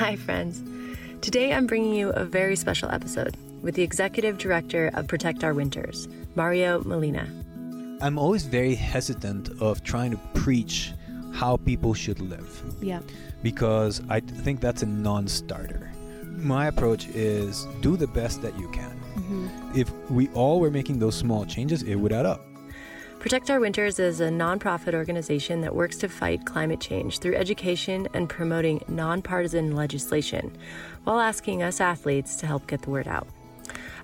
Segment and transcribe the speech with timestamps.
[0.00, 0.62] Hi, friends.
[1.20, 5.52] Today I'm bringing you a very special episode with the executive director of Protect Our
[5.52, 7.28] Winters, Mario Molina.
[8.00, 10.94] I'm always very hesitant of trying to preach
[11.34, 12.62] how people should live.
[12.80, 13.00] Yeah.
[13.42, 15.92] Because I think that's a non starter.
[16.22, 18.98] My approach is do the best that you can.
[19.16, 19.78] Mm-hmm.
[19.78, 22.40] If we all were making those small changes, it would add up.
[23.20, 28.08] Protect Our Winters is a nonprofit organization that works to fight climate change through education
[28.14, 30.56] and promoting nonpartisan legislation
[31.04, 33.28] while asking us athletes to help get the word out.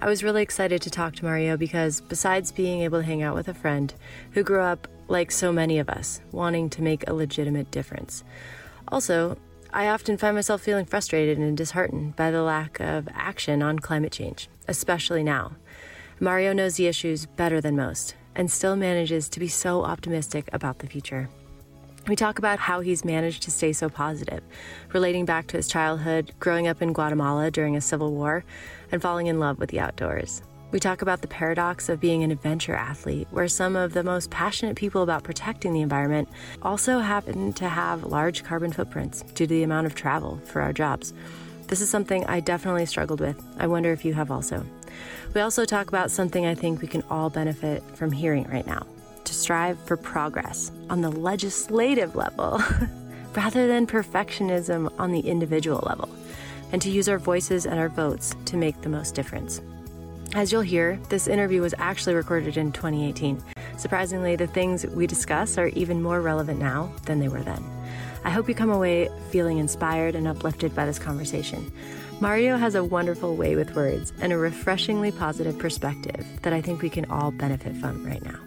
[0.02, 3.34] I was really excited to talk to Mario because, besides being able to hang out
[3.34, 3.92] with a friend
[4.32, 8.22] who grew up like so many of us, wanting to make a legitimate difference,
[8.88, 9.38] also,
[9.72, 14.12] I often find myself feeling frustrated and disheartened by the lack of action on climate
[14.12, 15.52] change, especially now.
[16.20, 20.78] Mario knows the issues better than most and still manages to be so optimistic about
[20.78, 21.28] the future.
[22.06, 24.40] We talk about how he's managed to stay so positive,
[24.92, 28.44] relating back to his childhood, growing up in Guatemala during a civil war,
[28.92, 30.40] and falling in love with the outdoors.
[30.70, 34.30] We talk about the paradox of being an adventure athlete, where some of the most
[34.30, 36.28] passionate people about protecting the environment
[36.62, 40.72] also happen to have large carbon footprints due to the amount of travel for our
[40.72, 41.12] jobs.
[41.66, 43.42] This is something I definitely struggled with.
[43.58, 44.64] I wonder if you have also.
[45.36, 48.86] We also talk about something I think we can all benefit from hearing right now
[49.24, 52.58] to strive for progress on the legislative level
[53.36, 56.08] rather than perfectionism on the individual level,
[56.72, 59.60] and to use our voices and our votes to make the most difference.
[60.34, 63.44] As you'll hear, this interview was actually recorded in 2018.
[63.76, 67.62] Surprisingly, the things we discuss are even more relevant now than they were then.
[68.24, 71.70] I hope you come away feeling inspired and uplifted by this conversation.
[72.18, 76.80] Mario has a wonderful way with words and a refreshingly positive perspective that I think
[76.80, 78.40] we can all benefit from right now.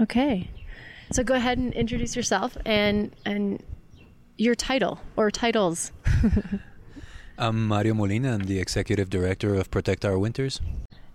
[0.00, 0.50] Okay.
[1.12, 3.62] So go ahead and introduce yourself and and
[4.36, 5.92] your title or titles.
[7.38, 8.34] I'm Mario Molina.
[8.34, 10.60] I'm the executive director of Protect Our Winters.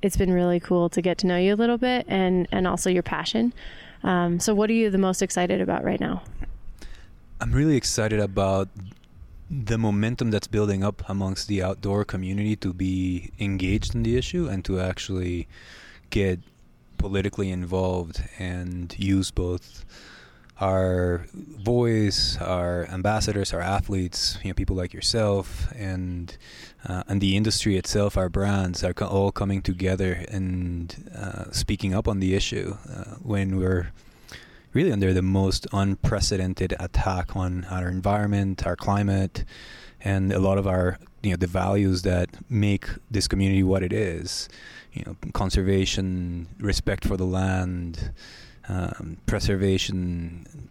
[0.01, 2.89] It's been really cool to get to know you a little bit and and also
[2.89, 3.53] your passion.
[4.03, 6.21] Um, so, what are you the most excited about right now?
[7.41, 8.69] I'm really excited about
[9.49, 14.47] the momentum that's building up amongst the outdoor community to be engaged in the issue
[14.47, 15.47] and to actually
[16.11, 16.39] get
[16.97, 19.85] politically involved and use both
[20.59, 26.37] our voice, our ambassadors, our athletes, you know, people like yourself, and
[26.85, 31.93] uh, and the industry itself, our brands are co- all coming together and uh, speaking
[31.93, 33.91] up on the issue uh, when we're
[34.73, 39.43] really under the most unprecedented attack on our environment, our climate,
[40.01, 43.93] and a lot of our you know the values that make this community what it
[43.93, 44.49] is.
[44.91, 48.11] You know, conservation, respect for the land
[48.69, 50.69] um, preservation,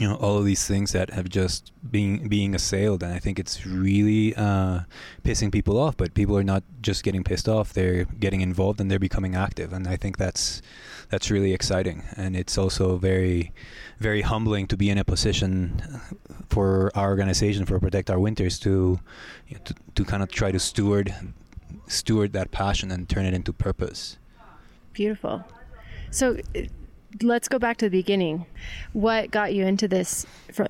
[0.00, 3.38] you know, all of these things that have just been being assailed, and I think
[3.38, 4.80] it's really uh,
[5.24, 5.96] pissing people off.
[5.96, 9.72] But people are not just getting pissed off; they're getting involved and they're becoming active,
[9.72, 10.62] and I think that's
[11.10, 12.02] that's really exciting.
[12.16, 13.52] And it's also very,
[13.98, 16.00] very humbling to be in a position
[16.48, 19.00] for our organization for Protect Our Winters to,
[19.48, 21.14] you know, to to kind of try to steward
[21.86, 24.18] steward that passion and turn it into purpose.
[24.92, 25.44] Beautiful.
[26.10, 26.38] So
[27.22, 28.46] let's go back to the beginning.
[28.92, 30.68] What got you into this from,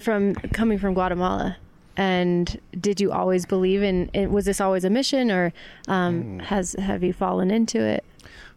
[0.00, 1.56] from coming from Guatemala?
[1.96, 4.30] And did you always believe in it?
[4.30, 5.52] Was this always a mission, or
[5.88, 8.04] um, has have you fallen into it?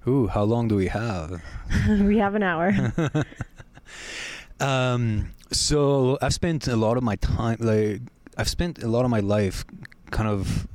[0.08, 1.42] Ooh, how long do we have?
[1.90, 2.94] we have an hour.
[4.60, 8.02] um, so I've spent a lot of my time, like
[8.38, 9.66] I've spent a lot of my life,
[10.12, 10.68] kind of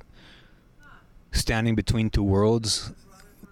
[1.31, 2.93] standing between two worlds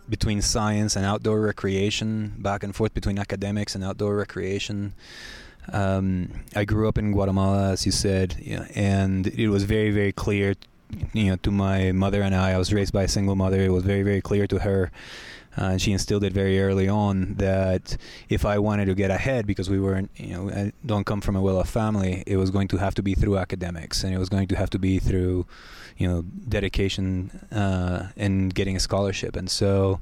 [0.08, 4.94] between science and outdoor recreation, back and forth between academics and outdoor recreation.
[5.72, 8.36] Um, I grew up in Guatemala, as you said,
[8.74, 10.54] and it was very, very clear,
[11.12, 12.52] you know, to my mother and I.
[12.52, 13.60] I was raised by a single mother.
[13.62, 14.90] It was very, very clear to her,
[15.56, 17.96] uh, and she instilled it very early on that
[18.28, 21.36] if I wanted to get ahead, because we weren't, you know, I don't come from
[21.36, 24.28] a well-off family, it was going to have to be through academics, and it was
[24.28, 25.46] going to have to be through
[25.96, 29.36] you know dedication uh, and getting a scholarship.
[29.36, 30.00] And so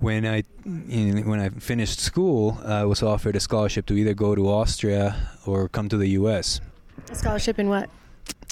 [0.00, 4.14] when I you know, when I finished school, I was offered a scholarship to either
[4.14, 6.60] go to Austria or come to the U.S.
[7.10, 7.90] A scholarship in what?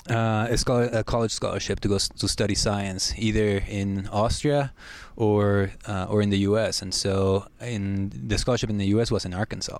[0.09, 4.73] Uh, a, scholar, a, college scholarship to go to study science, either in Austria
[5.17, 6.81] or uh, or in the U.S.
[6.81, 9.11] And so, in the scholarship in the U.S.
[9.11, 9.79] was in Arkansas.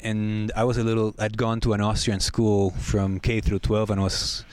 [0.00, 1.14] And I was a little.
[1.18, 4.44] I'd gone to an Austrian school from K through 12, and was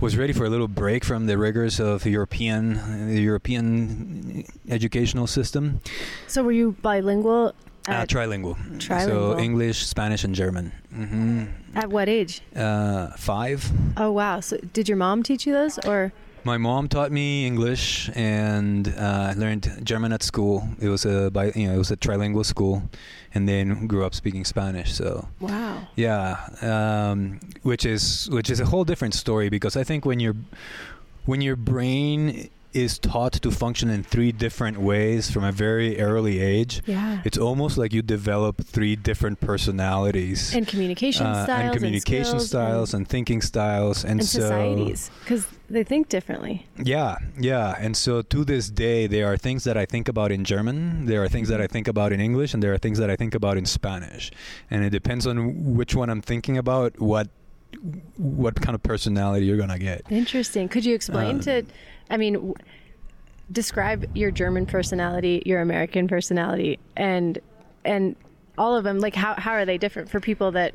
[0.00, 5.82] was ready for a little break from the rigors of European the European educational system.
[6.26, 7.54] So were you bilingual?
[7.88, 8.56] Uh, trilingual.
[8.78, 9.06] Trilingual.
[9.06, 10.72] So English, Spanish, and German.
[10.92, 11.44] hmm
[11.74, 12.42] At what age?
[12.54, 13.70] Uh, five.
[13.96, 14.40] Oh wow!
[14.40, 16.12] So did your mom teach you those, or
[16.44, 20.68] My mom taught me English, and uh, I learned German at school.
[20.80, 22.82] It was a bi- you know it was a trilingual school,
[23.34, 24.92] and then grew up speaking Spanish.
[24.94, 25.88] So wow?
[25.96, 30.34] yeah, um, which is which is a whole different story because I think when your
[31.26, 36.40] when your brain is taught to function in three different ways from a very early
[36.40, 37.20] age, Yeah.
[37.24, 42.48] it's almost like you develop three different personalities and communication uh, styles, and communication skills
[42.48, 46.66] styles and, thinking styles, and, and, so societies because they think differently.
[46.82, 47.76] yeah, yeah.
[47.78, 51.22] And so to this day, there are things that I think about in German, there
[51.22, 53.34] are things that I think about in English, and there are things that I think
[53.34, 54.30] about in Spanish.
[54.70, 57.28] And it depends on which one I'm thinking about, what
[58.16, 60.02] what kind of personality you're gonna get.
[60.10, 60.68] Interesting.
[60.68, 61.62] Could you explain Um, to,
[62.10, 62.54] I mean, w-
[63.52, 67.38] describe your German personality, your American personality, and
[67.84, 68.16] and
[68.58, 68.98] all of them.
[69.00, 70.74] Like how how are they different for people that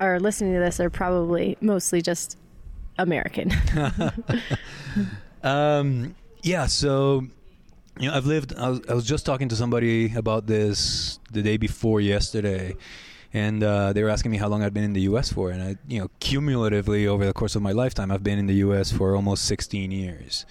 [0.00, 0.78] are listening to this?
[0.80, 2.38] Are probably mostly just
[2.98, 3.50] American.
[5.42, 7.24] Um, yeah, so
[7.98, 8.54] you know, I've lived.
[8.56, 12.74] I was, I was just talking to somebody about this the day before yesterday,
[13.32, 15.32] and uh, they were asking me how long I'd been in the U.S.
[15.32, 18.46] for, and I, you know, cumulatively over the course of my lifetime, I've been in
[18.46, 18.92] the U.S.
[18.92, 20.46] for almost 16 years,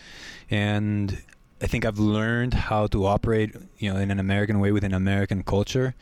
[0.49, 1.21] and
[1.61, 5.43] I think I've learned how to operate, you know, in an American way within American
[5.43, 5.95] culture,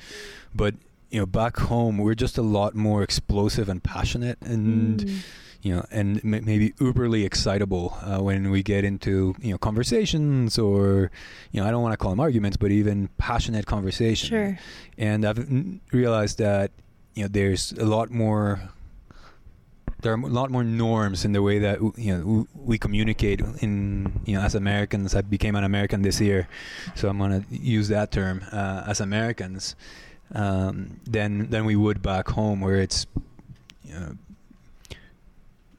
[0.53, 0.75] but
[1.09, 5.19] you know, back home we're just a lot more explosive and passionate, and Mm.
[5.63, 10.59] You know, and m- maybe uberly excitable uh, when we get into you know conversations
[10.59, 11.09] or
[11.51, 14.29] you know I don't want to call them arguments, but even passionate conversation.
[14.29, 14.59] Sure.
[14.97, 16.71] And I've n- realized that
[17.15, 18.61] you know there's a lot more.
[20.01, 24.21] There are a lot more norms in the way that you know we communicate in
[24.25, 25.15] you know as Americans.
[25.15, 26.49] I became an American this year,
[26.93, 29.75] so I'm gonna use that term uh, as Americans.
[30.35, 33.05] Um, than than we would back home, where it's
[33.83, 34.17] you know,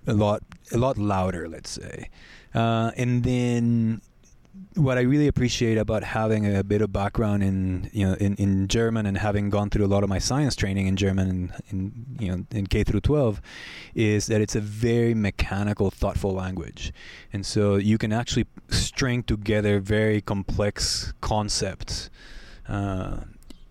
[0.07, 0.43] a lot
[0.73, 2.11] a lot louder let's say.
[2.55, 4.01] Uh, and then
[4.75, 8.69] what I really appreciate about having a bit of background in you know in, in
[8.69, 12.17] German and having gone through a lot of my science training in German in, in
[12.19, 13.41] you know in K through 12
[13.95, 16.93] is that it's a very mechanical thoughtful language.
[17.33, 22.11] And so you can actually string together very complex concepts
[22.69, 23.19] uh,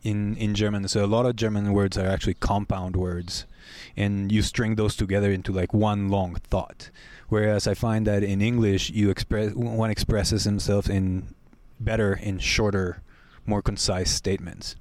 [0.04, 0.88] in in German.
[0.88, 3.46] So a lot of German words are actually compound words
[3.96, 6.90] and you string those together into like one long thought.
[7.30, 11.34] Whereas I find that in English, you express one expresses himself in
[11.80, 13.02] better in shorter,
[13.46, 14.76] more concise statements.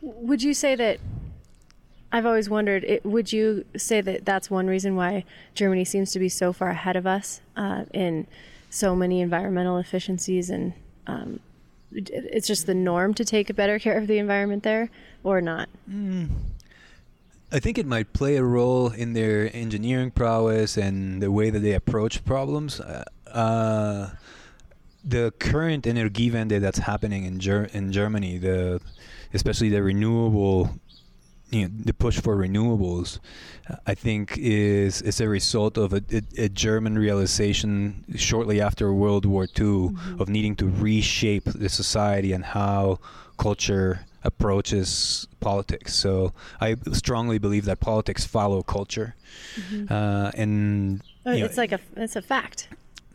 [0.00, 1.00] Would you say that?
[2.10, 2.84] I've always wondered.
[2.84, 6.70] It, would you say that that's one reason why Germany seems to be so far
[6.70, 8.26] ahead of us uh, in
[8.70, 10.72] so many environmental efficiencies, and
[11.06, 11.40] um,
[11.92, 14.90] it's just the norm to take better care of the environment there,
[15.22, 15.68] or not?
[17.50, 21.60] I think it might play a role in their engineering prowess and the way that
[21.60, 22.78] they approach problems.
[22.78, 24.10] Uh, uh,
[25.02, 28.80] the current Energiewende that's happening in Ger- in Germany, the
[29.32, 30.78] especially the renewable,
[31.50, 33.18] you know, the push for renewables,
[33.86, 39.24] I think is is a result of a, a, a German realization shortly after World
[39.24, 42.98] War II of needing to reshape the society and how
[43.38, 45.94] culture approaches politics.
[45.94, 49.14] So I strongly believe that politics follow culture,
[49.88, 52.68] uh, and Oh, you know, it's like a it's a fact.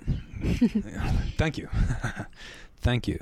[1.38, 1.68] thank you.
[2.82, 3.20] Thank you.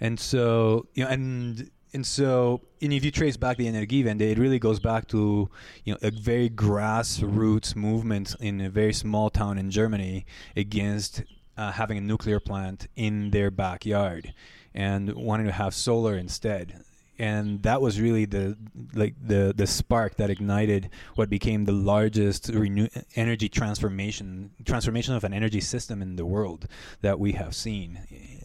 [0.00, 4.38] And so you know and and so and if you trace back the Energiewende, it
[4.38, 5.50] really goes back to
[5.84, 10.24] you know a very grassroots movement in a very small town in Germany
[10.56, 11.24] against
[11.58, 14.32] uh, having a nuclear plant in their backyard
[14.74, 16.82] and wanting to have solar instead
[17.18, 18.56] and that was really the
[18.94, 25.24] like the the spark that ignited what became the largest renew- energy transformation transformation of
[25.24, 26.66] an energy system in the world
[27.00, 28.00] that we have seen.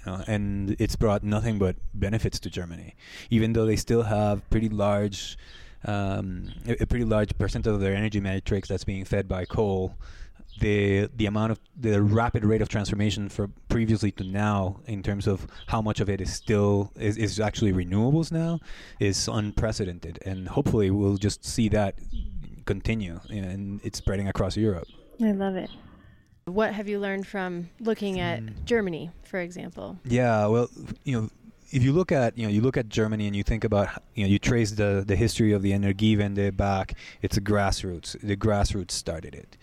[0.05, 2.95] Know, and it's brought nothing but benefits to Germany.
[3.29, 5.37] Even though they still have pretty large
[5.85, 9.97] um, a, a pretty large percent of their energy matrix that's being fed by coal
[10.59, 15.27] the the amount of the rapid rate of transformation from previously to now in terms
[15.27, 18.59] of how much of it is still is, is actually renewables now
[18.99, 21.95] is unprecedented and hopefully we'll just see that
[22.65, 24.87] continue and it's spreading across Europe.
[25.21, 25.69] I love it.
[26.45, 28.21] What have you learned from looking hmm.
[28.21, 29.97] at Germany, for example?
[30.05, 30.69] Yeah, well,
[31.03, 31.29] you know,
[31.71, 34.23] if you look at you know you look at Germany and you think about you
[34.23, 38.19] know you trace the the history of the Energiewende back, it's a grassroots.
[38.21, 39.57] The grassroots started it.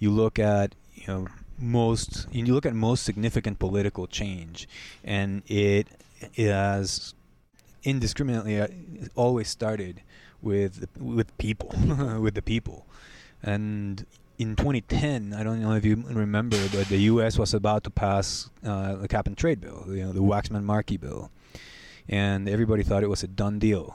[0.00, 1.26] You look at you know
[1.58, 4.68] most you look at most significant political change,
[5.04, 5.86] and it,
[6.36, 7.14] has
[7.82, 8.68] indiscriminately uh,
[9.14, 10.02] always started
[10.42, 11.68] with with people,
[12.20, 12.86] with the people,
[13.42, 14.04] and
[14.40, 17.38] in 2010, I don't know if you remember, but the U.S.
[17.38, 21.30] was about to pass uh, the cap and trade bill, you know, the Waxman-Markey bill,
[22.08, 23.94] and everybody thought it was a done deal.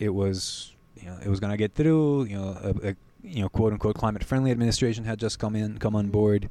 [0.00, 2.24] It was, you know, it was going to get through.
[2.24, 2.94] You know, a, a
[3.26, 6.48] you know, quote unquote, climate-friendly administration had just come in, come on board,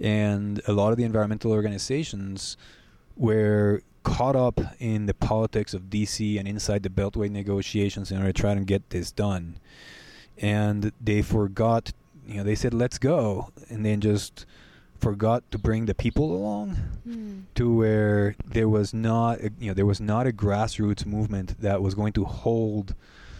[0.00, 2.56] and a lot of the environmental organizations
[3.16, 8.32] were caught up in the politics of DC and inside the Beltway negotiations in order
[8.32, 9.58] to try and get this done,
[10.38, 11.92] and they forgot
[12.26, 14.44] you know they said let's go and then just
[15.00, 16.76] forgot to bring the people along
[17.08, 17.42] mm.
[17.54, 21.80] to where there was not a, you know there was not a grassroots movement that
[21.80, 22.94] was going to hold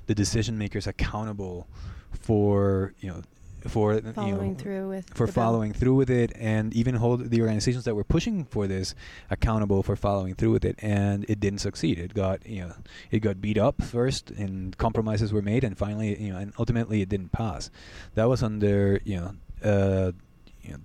[0.06, 1.66] the decision makers accountable
[2.12, 3.22] for you know
[3.66, 5.80] for following you know, through with for following bill.
[5.80, 8.94] through with it and even hold the organizations that were pushing for this
[9.30, 11.98] accountable for following through with it and it didn't succeed.
[11.98, 12.74] It got you know
[13.10, 17.02] it got beat up first and compromises were made and finally you know and ultimately
[17.02, 17.70] it didn't pass.
[18.14, 19.34] That was under you know
[19.64, 20.12] uh
[20.62, 20.78] you know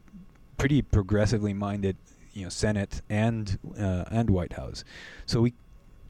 [0.57, 1.97] pretty progressively minded
[2.33, 4.83] you know Senate and uh, and White House.
[5.25, 5.53] So we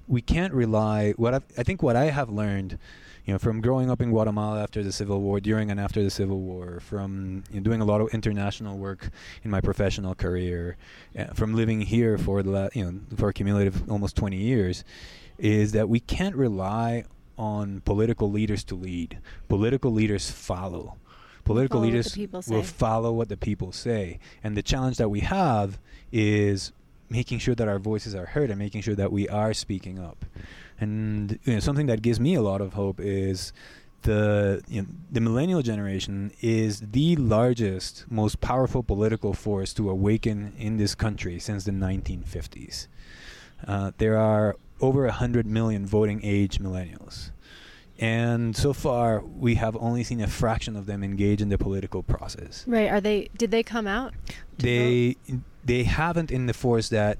[0.08, 2.78] we can't rely what I've, I think what I have learned
[3.26, 6.10] you know, from growing up in Guatemala after the Civil War, during and after the
[6.10, 9.10] Civil War, from you know, doing a lot of international work
[9.44, 10.76] in my professional career,
[11.18, 14.84] uh, from living here for the la- you know for a cumulative almost 20 years,
[15.38, 17.06] is that we can't rely
[17.38, 19.20] on political leaders to lead.
[19.48, 20.98] Political leaders follow.
[21.46, 25.80] Political follow leaders will follow what the people say, and the challenge that we have
[26.12, 26.72] is
[27.10, 30.26] making sure that our voices are heard and making sure that we are speaking up.
[30.80, 33.54] And you know, something that gives me a lot of hope is
[34.04, 40.54] the you know, the millennial generation is the largest, most powerful political force to awaken
[40.58, 42.88] in this country since the 1950s.
[43.66, 47.32] Uh, there are over 100 million voting age millennials.
[48.00, 52.04] And so far, we have only seen a fraction of them engage in the political
[52.04, 52.66] process.
[52.68, 52.90] Right?
[52.90, 53.30] Are they?
[53.38, 54.14] Did they come out?
[54.58, 55.42] They vote?
[55.64, 57.20] they haven't in the force that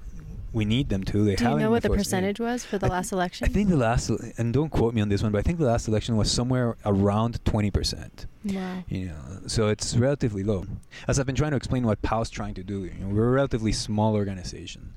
[0.54, 1.26] we need them too.
[1.26, 3.46] They Do you know what the percentage was for the I last election?
[3.46, 5.66] I think the last, and don't quote me on this one, but I think the
[5.66, 8.26] last election was somewhere around 20%.
[8.46, 8.84] Wow.
[8.88, 9.16] You know,
[9.48, 10.66] so it's relatively low.
[11.08, 13.32] As I've been trying to explain what POW's trying to do, you know, we're a
[13.32, 14.94] relatively small organization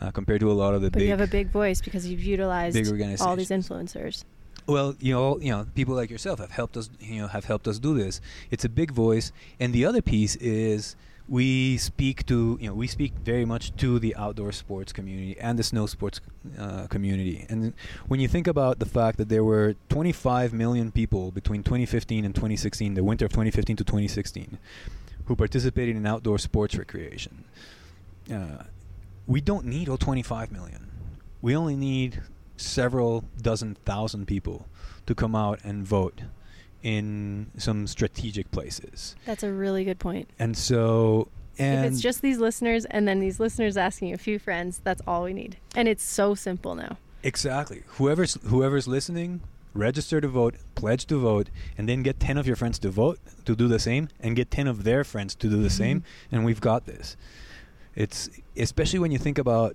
[0.00, 1.04] uh, compared to a lot of the but big.
[1.04, 2.76] you have a big voice because you've utilized
[3.20, 4.24] all these influencers.
[4.66, 6.90] Well, you know, you know, people like yourself have helped us.
[6.98, 8.20] You know, have helped us do this.
[8.50, 10.96] It's a big voice, and the other piece is
[11.28, 15.58] we speak to you know we speak very much to the outdoor sports community and
[15.58, 16.20] the snow sports
[16.58, 17.46] uh, community.
[17.48, 17.72] And
[18.06, 22.34] when you think about the fact that there were 25 million people between 2015 and
[22.34, 24.58] 2016 the winter of 2015 to 2016
[25.26, 27.44] who participated in outdoor sports recreation
[28.32, 28.62] uh,
[29.26, 30.90] we don't need all 25 million.
[31.42, 32.22] We only need
[32.56, 34.66] several dozen thousand people
[35.06, 36.22] to come out and vote
[36.86, 39.16] in some strategic places.
[39.24, 40.30] That's a really good point.
[40.38, 41.26] And so
[41.58, 45.02] and if it's just these listeners and then these listeners asking a few friends, that's
[45.04, 45.56] all we need.
[45.74, 46.96] And it's so simple now.
[47.24, 47.82] Exactly.
[47.98, 49.40] Whoever's whoever's listening,
[49.74, 53.18] register to vote, pledge to vote, and then get 10 of your friends to vote
[53.46, 55.68] to do the same and get 10 of their friends to do the mm-hmm.
[55.68, 57.16] same and we've got this.
[57.96, 59.74] It's especially when you think about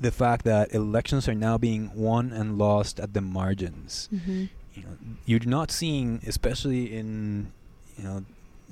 [0.00, 4.08] the fact that elections are now being won and lost at the margins.
[4.10, 7.52] Mm-hmm you know you're not seeing, especially in
[7.96, 8.24] you know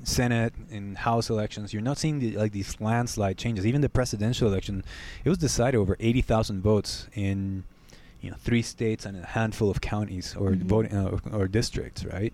[0.04, 3.66] Senate and House elections, you're not seeing the, like these landslide changes.
[3.66, 4.84] Even the presidential election,
[5.24, 7.64] it was decided over 80,000 votes in
[8.20, 10.68] you know three states and a handful of counties or mm-hmm.
[10.68, 12.32] voting uh, or, or districts, right?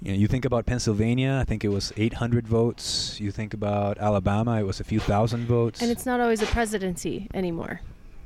[0.00, 3.20] You know, you think about Pennsylvania, I think it was 800 votes.
[3.20, 5.80] You think about Alabama, it was a few thousand votes.
[5.80, 7.80] And it's not always a presidency anymore.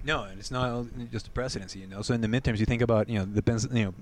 [0.06, 1.80] No, and it's not just the presidency.
[1.80, 3.94] You know, so in the midterms, you think about you know the Pens- you know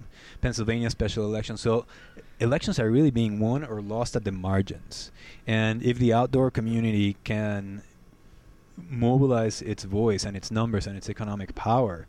[0.42, 1.56] Pennsylvania special election.
[1.56, 1.87] So
[2.38, 5.11] elections are really being won or lost at the margins.
[5.46, 7.82] And if the outdoor community can
[8.76, 12.06] mobilize its voice and its numbers and its economic power,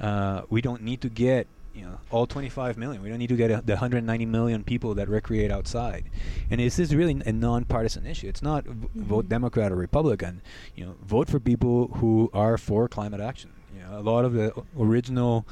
[0.00, 1.46] uh, we don't need to get
[1.76, 3.02] you know all 25 million.
[3.02, 6.04] We don't need to get a, the 190 million people that recreate outside.
[6.50, 8.28] And this is really a nonpartisan issue.
[8.28, 9.02] It's not mm-hmm.
[9.02, 10.40] vote Democrat or Republican.
[10.74, 13.50] You know, vote for people who are for climate action.
[13.74, 15.46] You know, a lot of the original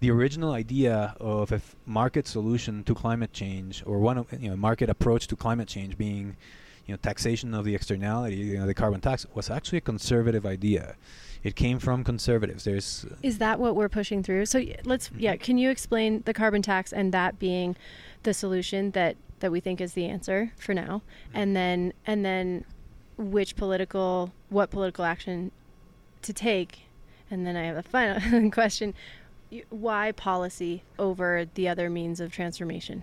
[0.00, 4.50] the original idea of a f- market solution to climate change or one of you
[4.50, 6.36] know market approach to climate change being
[6.86, 10.46] you know taxation of the externality you know the carbon tax was actually a conservative
[10.46, 10.96] idea
[11.42, 12.64] it came from conservatives.
[12.64, 14.46] There's uh, is that what we're pushing through?
[14.46, 15.20] So let's mm-hmm.
[15.20, 15.36] yeah.
[15.36, 17.76] Can you explain the carbon tax and that being
[18.22, 21.36] the solution that that we think is the answer for now, mm-hmm.
[21.36, 22.64] and then and then
[23.16, 25.50] which political, what political action
[26.22, 26.80] to take.
[27.30, 28.94] And then I have a final question
[29.70, 33.02] why policy over the other means of transformation?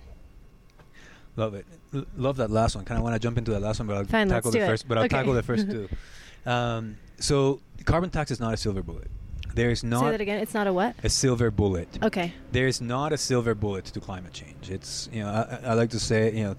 [1.36, 1.66] Love it.
[1.94, 2.86] L- love that last one.
[2.86, 4.68] Kind of want to jump into that last one, but I'll Fine, tackle the it.
[4.68, 4.88] first.
[4.88, 5.18] But I'll okay.
[5.18, 5.90] tackle the first two.
[6.46, 9.10] Um, so, carbon tax is not a silver bullet.
[9.54, 10.02] There is not.
[10.02, 10.40] Say that again.
[10.40, 10.96] It's not a what?
[11.04, 11.88] A silver bullet.
[12.04, 12.34] Okay.
[12.52, 14.70] There is not a silver bullet to climate change.
[14.70, 16.56] It's you know I, I like to say you know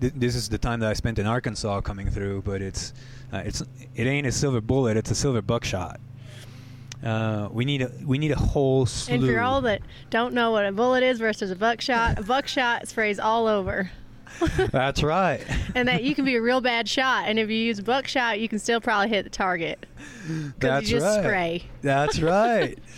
[0.00, 2.92] th- this is the time that I spent in Arkansas coming through, but it's
[3.32, 3.62] uh, it's
[3.94, 4.96] it ain't a silver bullet.
[4.96, 6.00] It's a silver buckshot.
[7.02, 9.14] Uh, we need a we need a whole slew.
[9.14, 12.88] And for all that don't know what a bullet is versus a buckshot, a buckshot
[12.88, 13.90] sprays all over.
[14.72, 15.40] That's right.
[15.74, 18.48] and that you can be a real bad shot, and if you use buckshot, you
[18.48, 19.86] can still probably hit the target
[20.26, 21.24] because That's you just right.
[21.24, 21.62] spray.
[21.82, 22.78] That's right.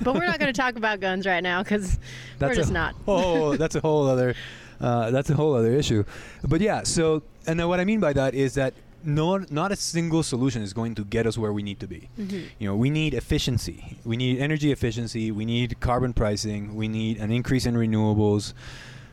[0.00, 1.98] But we're not going to talk about guns right now because
[2.40, 2.94] we're just a not.
[3.08, 4.36] Oh, that's a whole other.
[4.80, 6.04] Uh, that's a whole other issue.
[6.46, 9.76] But yeah, so and then what I mean by that is that not not a
[9.76, 12.08] single solution is going to get us where we need to be.
[12.18, 12.40] Mm-hmm.
[12.58, 13.98] You know, we need efficiency.
[14.04, 15.30] We need energy efficiency.
[15.30, 16.74] We need carbon pricing.
[16.74, 18.54] We need an increase in renewables.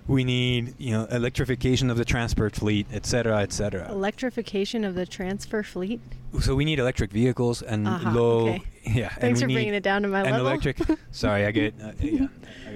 [0.08, 3.90] We need you know electrification of the transport fleet, et cetera, et cetera.
[3.92, 6.00] Electrification of the transfer fleet.
[6.42, 8.48] So we need electric vehicles and Uh-huh, low.
[8.50, 8.62] okay.
[8.86, 9.10] Yeah.
[9.10, 10.48] Thanks and for bringing it down to my an level.
[10.48, 10.78] electric.
[11.12, 11.74] sorry, I get.
[11.82, 12.28] Uh, yeah.
[12.68, 12.76] I.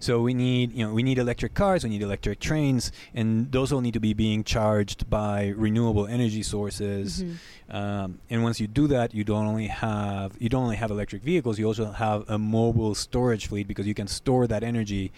[0.00, 3.72] So we need, you know, we need electric cars, we need electric trains, and those
[3.72, 7.24] all need to be being charged by renewable energy sources.
[7.24, 7.74] Mhm.
[7.74, 11.22] Um, and once you do that, you don't only have you don't only have electric
[11.24, 15.10] vehicles, you also have a mobile storage fleet because you can store that energy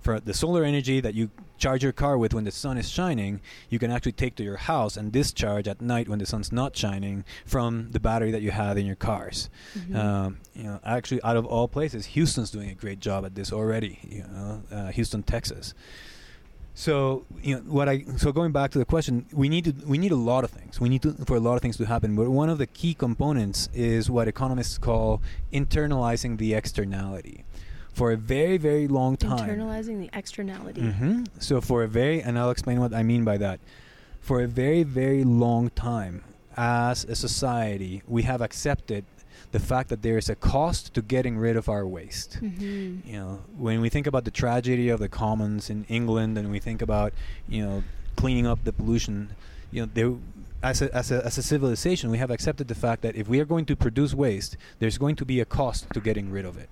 [0.00, 3.40] for the solar energy that you charge your car with when the sun is shining,
[3.68, 6.76] you can actually take to your house and discharge at night when the sun's not
[6.76, 9.50] shining from the battery that you have in your cars.
[9.76, 9.96] Mhm.
[9.96, 13.52] Um, you know, actually, out of all places, Houston's doing a great job at this
[13.52, 13.98] already.
[14.08, 15.74] You know, uh, Houston, Texas.
[16.78, 19.98] So you know what I so going back to the question, we need to we
[19.98, 20.78] need a lot of things.
[20.80, 22.14] We need to for a lot of things to happen.
[22.14, 25.20] But one of the key components is what economists call
[25.52, 27.44] internalizing the externality.
[27.98, 30.82] For a very very long time, Internalizing the externality.
[30.82, 33.58] hmm So for a very, and I'll explain what I mean by that.
[34.20, 36.22] For a very, very long time,
[36.56, 39.04] as a society, we have accepted
[39.50, 42.38] the fact that there is a cost to getting rid of our waste.
[42.40, 43.04] Mhm.
[43.10, 43.32] You know,
[43.66, 47.12] when we think about the tragedy of the commons in England, and we think about,
[47.48, 47.82] you know,
[48.14, 49.30] cleaning up the pollution,
[49.72, 50.12] you know, there,
[50.62, 53.40] as a, as a as a civilization, we have accepted the fact that if we
[53.42, 56.56] are going to produce waste, there's going to be a cost to getting rid of
[56.56, 56.68] it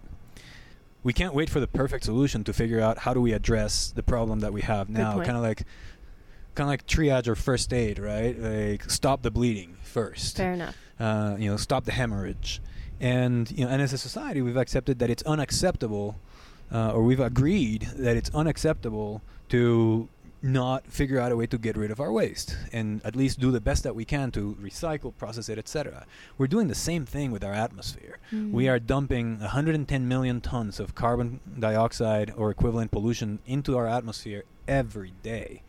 [1.06, 4.02] we can't wait for the perfect solution to figure out how do we address the
[4.02, 5.12] problem that we have now.
[5.22, 5.58] Kind of like,
[6.56, 8.36] kind of like triage or first aid, right?
[8.36, 10.36] Like stop the bleeding first.
[10.36, 10.76] Fair enough.
[10.98, 12.60] Uh, you know, stop the hemorrhage,
[13.00, 16.18] and you know, and as a society, we've accepted that it's unacceptable,
[16.72, 20.08] uh, or we've agreed that it's unacceptable to
[20.46, 23.50] not figure out a way to get rid of our waste and at least do
[23.50, 26.06] the best that we can to recycle, process it, etc.
[26.38, 28.18] We're doing the same thing with our atmosphere.
[28.32, 28.70] We Mm.
[28.72, 35.12] are dumping 110 million tons of carbon dioxide or equivalent pollution into our atmosphere every
[35.22, 35.62] day,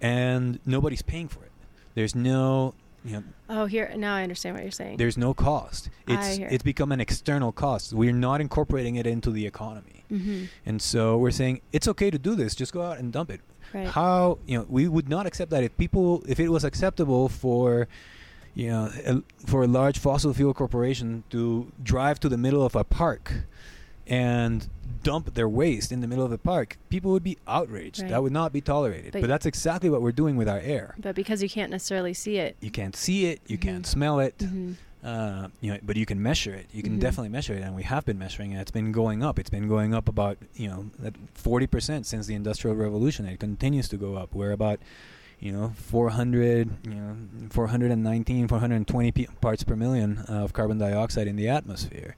[0.00, 1.52] and nobody's paying for it.
[1.94, 4.96] There's no, you know, Oh, here now I understand what you're saying.
[4.96, 5.90] there's no cost.
[6.08, 7.92] It's it's become an external cost.
[7.92, 12.18] We're not incorporating it into the economy, hmm and so we're saying it's okay to
[12.18, 12.54] do this.
[12.54, 13.40] Just go out and dump it.
[13.74, 13.88] Right.
[13.88, 17.88] How you know we would not accept that if people if it was acceptable for
[18.54, 22.74] you know a, for a large fossil fuel corporation to drive to the middle of
[22.76, 23.32] a park
[24.06, 24.68] and
[25.02, 28.00] dump their waste in the middle of the park, people would be outraged.
[28.02, 28.10] Right.
[28.10, 29.12] That would not be tolerated.
[29.12, 30.94] But- But, that's exactly what we're doing with our air.
[30.98, 32.56] But because you can't necessarily see it.
[32.60, 33.86] You can't see it, you can't Mhm.
[33.86, 36.66] smell it, hmm uh, you know, but you can measure it.
[36.72, 37.00] You can Mhm.
[37.00, 38.60] definitely measure it, and we have been measuring it.
[38.60, 39.38] It's been going up.
[39.38, 43.26] It's been going up about you know at forty percent since the Industrial Revolution.
[43.26, 44.34] It continues to go up.
[44.34, 44.78] We're about
[45.40, 47.16] you know 400, you know
[47.50, 52.14] 419, 420 p- parts per million of carbon dioxide in the atmosphere,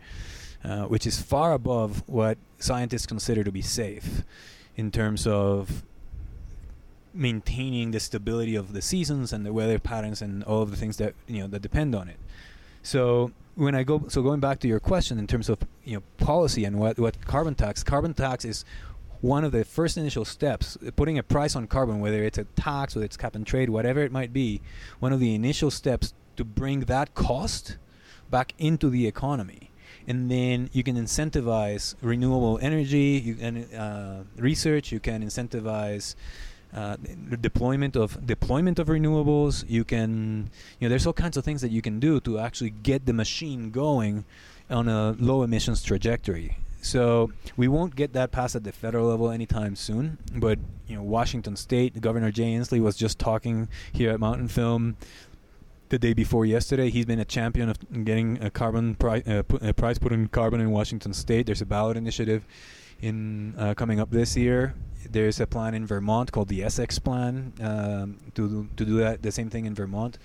[0.63, 4.23] uh, which is far above what scientists consider to be safe
[4.77, 5.83] in terms of
[7.15, 10.97] maintaining the stability of the seasons and the weather patterns and all of the things
[10.97, 12.17] that you know that depend on it.
[12.85, 16.03] So when I go, so going back to your question in terms of you know
[16.19, 18.65] policy and what what carbon tax, carbon tax is
[19.23, 20.77] one of the first initial steps.
[20.95, 24.01] Putting a price on carbon, whether it's a tax, whether it's cap and trade, whatever
[24.01, 24.61] it might be,
[25.01, 27.79] one of the initial steps to bring that cost
[28.31, 29.71] back into the economy.
[30.07, 36.15] And then you can incentivize renewable energy, you can uh, research, you can incentivize
[36.75, 36.97] uh,
[37.41, 39.65] deployment of deployment of renewables.
[39.69, 42.71] You can, you know, there's all kinds of things that you can do to actually
[42.71, 44.25] get the machine going
[44.69, 46.59] on a low emissions trajectory.
[46.83, 50.19] So we won't get that passed at the federal level anytime soon.
[50.35, 54.97] But you know, Washington State Governor Jay Inslee was just talking here at Mountainfilm
[55.89, 56.91] the day before yesterday.
[56.91, 60.29] He's been a champion of getting a carbon pri- uh, pu- a prize put in
[60.29, 61.47] carbon in Washington State.
[61.47, 62.45] There's a ballot initiative
[63.05, 64.75] in uh, coming up this year.
[65.11, 69.23] There's a plan in Vermont called the Essex Plan um, to to do that.
[69.23, 70.19] The same thing in Vermont.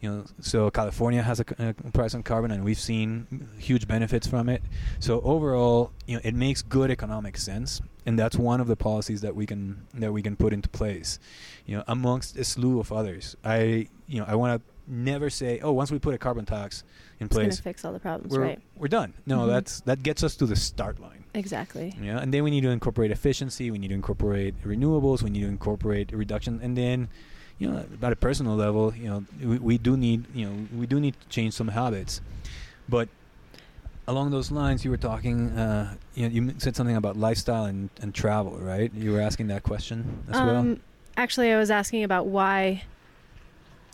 [0.00, 1.44] You know, so California has a
[1.92, 4.62] price on carbon, and we've seen huge benefits from it.
[4.98, 9.20] So overall, you know, it makes good economic sense, and that's one of the policies
[9.22, 11.18] that we can that we can put into place.
[11.66, 13.36] You know, amongst a slew of others.
[13.44, 16.84] I you know I want to never say, oh, once we put a carbon tax
[17.32, 18.60] in It's gonna fix all the problems, we're right?
[18.76, 19.14] we're done.
[19.26, 19.48] No, Mhm.
[19.48, 21.24] that's that gets us to the start line.
[21.34, 21.92] Exactly.
[22.00, 23.70] Yeah, and then we need to incorporate efficiency.
[23.70, 25.22] We need to incorporate renewables.
[25.22, 27.08] We need to incorporate reduction, and then,
[27.58, 30.86] you know, at a personal level, you know, we, we do need, you know, we
[30.86, 32.20] do need to change some habits.
[32.88, 33.08] But
[34.06, 37.88] along those lines, you were talking, uh, you know, you said something about lifestyle and,
[38.00, 38.92] and travel, right?
[38.94, 40.56] You were asking that question as well.
[40.56, 40.80] Um,
[41.16, 42.82] actually, I was asking about why.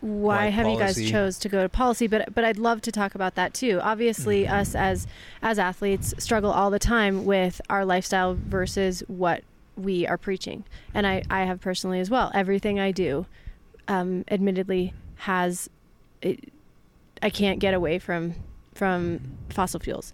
[0.00, 2.06] Why have you guys chose to go to policy?
[2.06, 3.80] But but I'd love to talk about that too.
[3.82, 4.50] Obviously, Mhm.
[4.52, 5.06] us as
[5.42, 9.42] as athletes struggle all the time with our lifestyle versus what
[9.76, 12.30] we are preaching, and I I have personally as well.
[12.34, 13.26] Everything I do,
[13.88, 15.68] um, admittedly, has
[16.22, 16.50] it,
[17.22, 18.34] I can't get away from
[18.74, 20.12] from fossil fuels.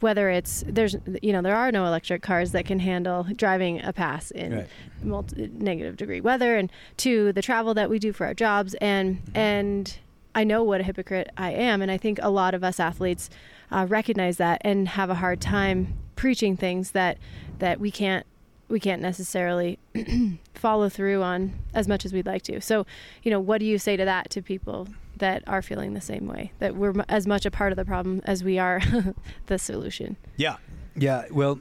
[0.00, 3.92] Whether it's there's you know there are no electric cars that can handle driving a
[3.92, 4.66] pass in Right.
[5.02, 9.22] multi- negative degree weather and to the travel that we do for our jobs and
[9.26, 9.36] Mhm.
[9.36, 9.98] and
[10.34, 13.28] I know what a hypocrite I am and I think a lot of us athletes
[13.70, 17.18] uh, recognize that and have a hard time preaching things that
[17.58, 18.24] that we can't
[18.70, 19.78] we can't necessarily
[20.54, 22.60] follow through on as much as we'd like to.
[22.60, 22.86] So,
[23.22, 26.26] you know, what do you say to that to people that are feeling the same
[26.26, 28.80] way that we're as much a part of the problem as we are
[29.46, 30.16] the solution?
[30.36, 30.56] Yeah,
[30.96, 31.24] yeah.
[31.30, 31.60] Well,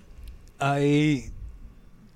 [0.61, 1.29] I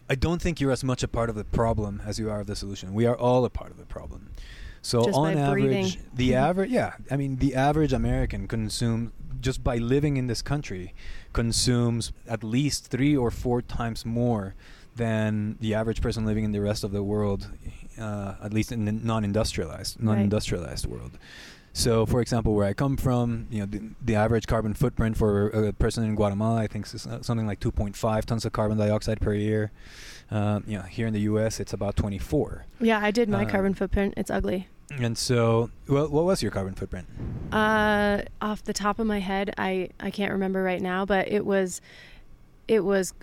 [0.10, 2.47] I don't think you're as much a part of the problem as you are of
[2.47, 2.93] the solution.
[2.93, 4.32] We are all a part of the problem.
[4.82, 5.91] So Just on average, breathing.
[6.13, 10.93] the average, yeah, I mean, the average American consumes just by living in this country
[11.34, 14.56] consumes at least three or four times more
[14.95, 17.49] than the average person living in the rest of the world,
[17.99, 21.17] uh, at least in the non-industrialized, non-industrialized world.
[21.75, 25.47] So, for example, where I come from, you know, the, the average carbon footprint for
[25.49, 29.19] a person in Guatemala, I think, is uh, something like 2.5 tons of carbon dioxide
[29.19, 29.71] per year.
[30.29, 32.65] Um, you know, here in the U.S., it's about 24.
[32.79, 34.13] Yeah, I did my Uh, carbon footprint.
[34.17, 34.67] It's ugly.
[34.91, 37.08] And so, well, what was your carbon footprint?
[37.51, 41.43] Uh, off the top of my head, I I can't remember right now, but it
[41.43, 41.82] was,
[42.67, 43.15] it was,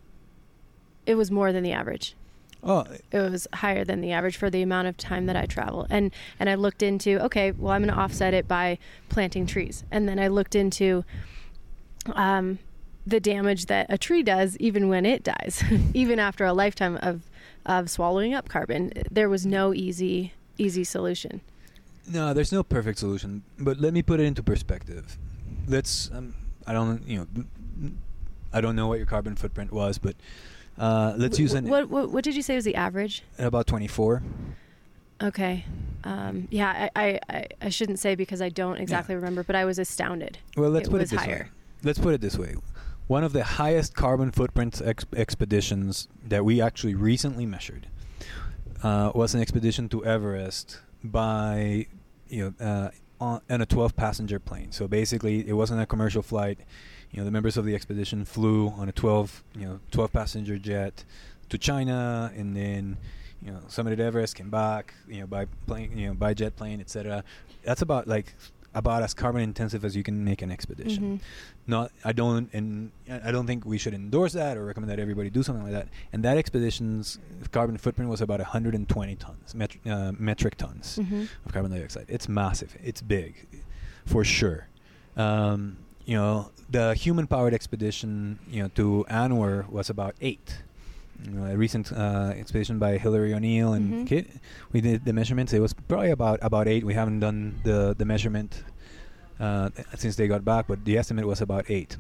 [1.11, 2.15] it was more than the average.
[2.63, 5.87] Oh, It was higher than the average for the amount of time that I travel.
[5.91, 9.85] And and I looked into okay, well, I'm going to offset it by planting trees,
[9.91, 11.05] and then I looked into,
[12.15, 12.59] um,
[13.07, 17.23] the damage that a tree does even when it dies, even after a lifetime of
[17.67, 18.93] of swallowing up carbon.
[19.11, 21.41] There was no easy easy solution.
[22.07, 25.17] No, there's no perfect solution, but let me put it into perspective.
[25.67, 26.35] Let's um,
[26.67, 27.93] I don't you know
[28.53, 30.17] I don't know what your carbon footprint was, but
[30.81, 33.23] uh, let's use an What, what what did you say was the average?
[33.39, 34.23] about 24.
[35.23, 35.65] Okay.
[36.03, 39.79] Um, yeah, I, I, I, shouldn't say because I don't exactly remember, but I was
[39.79, 40.39] astounded.
[40.57, 41.51] Well, let's It put it this higher.
[41.53, 41.61] way.
[41.83, 42.55] Let's put it this way.
[43.07, 47.89] One of the highest carbon footprint ex- expeditions that we actually recently measured
[48.83, 51.87] uh, was an expedition to Everest by
[52.29, 52.91] you know uh,
[53.21, 54.73] on, on a 12 passenger plane.
[54.73, 56.61] So basically, it wasn't a commercial flight.
[57.13, 60.59] You know, the members of the expedition flew on a 12 you know 12 passenger
[60.59, 61.05] jet
[61.49, 62.97] to China, and then
[63.43, 64.95] you know summited Everest, came back.
[65.09, 67.25] You know by plane, you know by jet plane, etc.
[67.65, 68.35] That's about like
[68.73, 71.19] about as carbon intensive as you can make an expedition.
[71.19, 71.21] Mhm.
[71.67, 75.29] Not, I don't, and I don't think we should endorse that or recommend that everybody
[75.29, 75.89] do something like that.
[76.13, 77.19] And that expedition's
[77.51, 81.29] carbon footprint was about 120 tons, metri- uh, metric tons Mhm.
[81.45, 82.05] of carbon dioxide.
[82.07, 82.77] It's massive.
[82.81, 83.45] It's big,
[84.07, 84.69] for sure.
[85.17, 85.79] Um,
[86.11, 90.59] you know, the human-powered expedition, you know, to ANWR was about eight.
[91.25, 94.07] You know, a recent uh, expedition by Hilaree O'Neill and Mhm.
[94.11, 94.27] Kit,
[94.73, 95.53] we did the measurements.
[95.53, 96.83] It was probably about about eight.
[96.91, 98.65] We haven't done the the measurement
[99.39, 99.69] uh,
[100.03, 101.97] since they got back, but the estimate was about eight.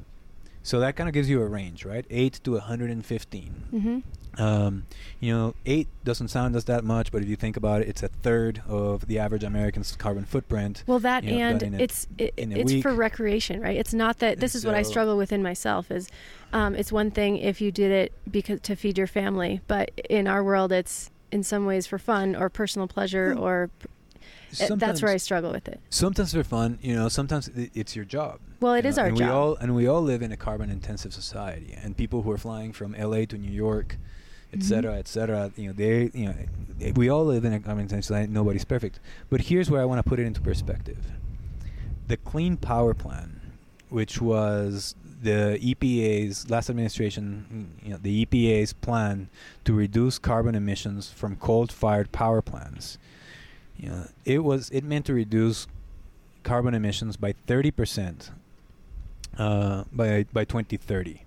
[0.62, 2.05] So that kind of gives you a range, right?
[2.11, 3.53] Eight to 115.
[3.73, 4.03] Mhm.
[4.38, 4.87] Um,
[5.19, 8.03] you know, eight doesn't sound as that much, but if you think about it, it's
[8.03, 10.85] a third of the average American's carbon footprint.
[10.87, 13.77] Well, that you know, and a- it's it, in a it's for recreation, right?
[13.77, 15.90] It's not that this And is what I struggle with in myself.
[15.90, 16.09] Is
[16.53, 20.27] um, it's one thing if you did it because to feed your family, but in
[20.27, 23.71] our world, it's in some ways for fun or personal pleasure, or
[24.61, 25.81] uh, that's where I struggle with it.
[25.90, 27.09] Sometimes for fun, you know.
[27.09, 28.40] Sometimes it's your job.
[28.61, 29.27] Well, it you is know, our and job.
[29.29, 32.73] We all and we all live in a carbon-intensive society, and people who are flying
[32.73, 33.96] from LA to New York,
[34.53, 34.62] et Mhm.
[34.62, 35.51] cetera, et cetera.
[35.57, 38.33] You know, they, you know, we all live in a carbon-intensive society.
[38.33, 39.01] Nobody's perfect.
[39.31, 41.12] But here's where I want to put it into perspective.
[42.09, 43.40] the Clean Power Plan,
[43.88, 49.29] which was the EPA's last administration, you know, the EPA's plan
[49.64, 52.99] to reduce carbon emissions from coal-fired power plants.
[53.79, 55.68] You know, it was it meant to reduce
[56.42, 58.31] carbon emissions by 30%
[59.38, 61.25] uh, by by 2030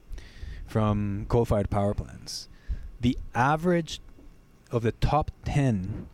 [0.68, 2.48] from coal-fired power plants.
[3.02, 4.00] The average
[4.72, 6.08] of the top 10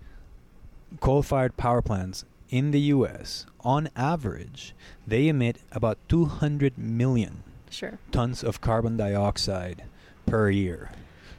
[1.00, 3.46] coal-fired power plants in the U.S.
[3.62, 4.74] on average,
[5.06, 8.00] they emit about 200 million Sure.
[8.12, 9.84] tons of carbon dioxide
[10.26, 10.90] per year.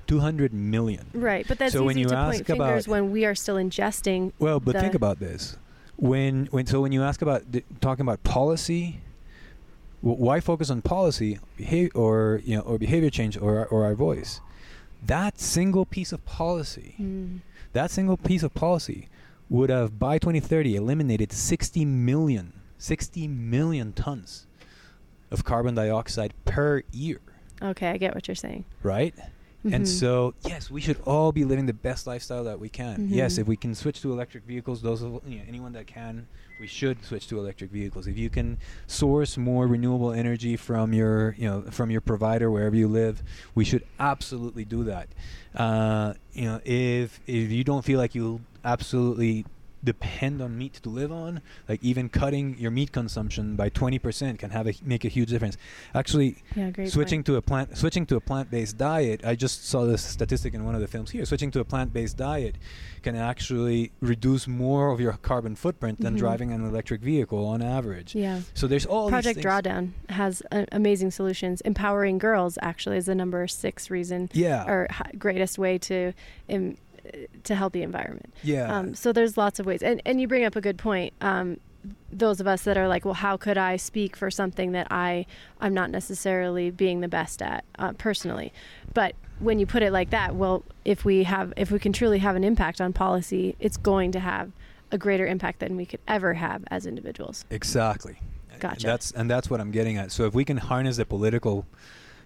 [0.07, 1.07] 200 million.
[1.13, 3.35] Right, but that's So easy when you to ask point fingers about- when we are
[3.35, 4.33] still ingesting.
[4.39, 5.57] Well, but think about this.
[5.97, 9.01] When when so when you ask about the, talking about policy,
[10.01, 14.41] why focus on policy, behavior, or you know, or behavior change, or or our voice?
[15.05, 17.41] That single piece of policy, Mm.
[17.73, 19.09] that single piece of policy,
[19.49, 24.47] would have by 2030 eliminated 60 million, 60 million tons
[25.31, 27.21] of carbon dioxide per year.
[27.63, 28.65] Okay, I get what you're saying.
[28.83, 29.15] Right?
[29.65, 29.87] And Mhm.
[29.87, 33.09] so, yes, we should all be living the best lifestyle that we can.
[33.11, 33.39] Yes, Mhm.
[33.41, 36.27] if we can switch to electric vehicles, those of you know, anyone that can,
[36.61, 38.07] we should switch to electric vehicles.
[38.07, 42.77] If you can source more renewable energy from your, you know, from your provider wherever
[42.77, 43.23] you live,
[43.55, 45.09] we should absolutely do that.
[45.55, 49.47] Uh, you know, if if you don't feel like you absolutely
[49.83, 54.51] depend on meat to live on, like even cutting your meat consumption by 20% can
[54.51, 55.57] have a make a huge difference.
[55.95, 56.91] Actually, yeah, great.
[56.91, 57.27] switching point.
[57.27, 60.75] to a plant switching to a plant-based diet i just saw this statistic in one
[60.75, 62.57] of the films here switching to a plant-based diet
[63.03, 66.19] can actually reduce more of your carbon footprint than Mhm.
[66.19, 68.41] driving an electric vehicle on average Yeah.
[68.55, 69.41] so there's all Project.
[69.41, 71.61] Drawdown has uh, amazing solutions.
[71.63, 76.13] Empowering girls actually is the number six reason yeah or hi- greatest way to
[76.51, 76.77] um,
[77.45, 78.33] to help the environment.
[78.43, 81.13] yeah Um, so there's lots of ways, and and you bring up a good point.
[81.21, 81.59] Um,
[82.13, 85.27] those of us that are like, well, how could I speak for something that I
[85.61, 88.53] I'm not necessarily being the best at uh, personally?
[88.93, 92.19] But when you put it like that, well, if we have if we can truly
[92.19, 94.53] have an impact on policy, it's going to have
[94.93, 97.45] a greater impact than we could ever have as individuals.
[97.51, 98.19] exactly
[98.59, 98.75] Gotcha.
[98.75, 101.67] And that's and that's what i'm getting at so if we can harness the political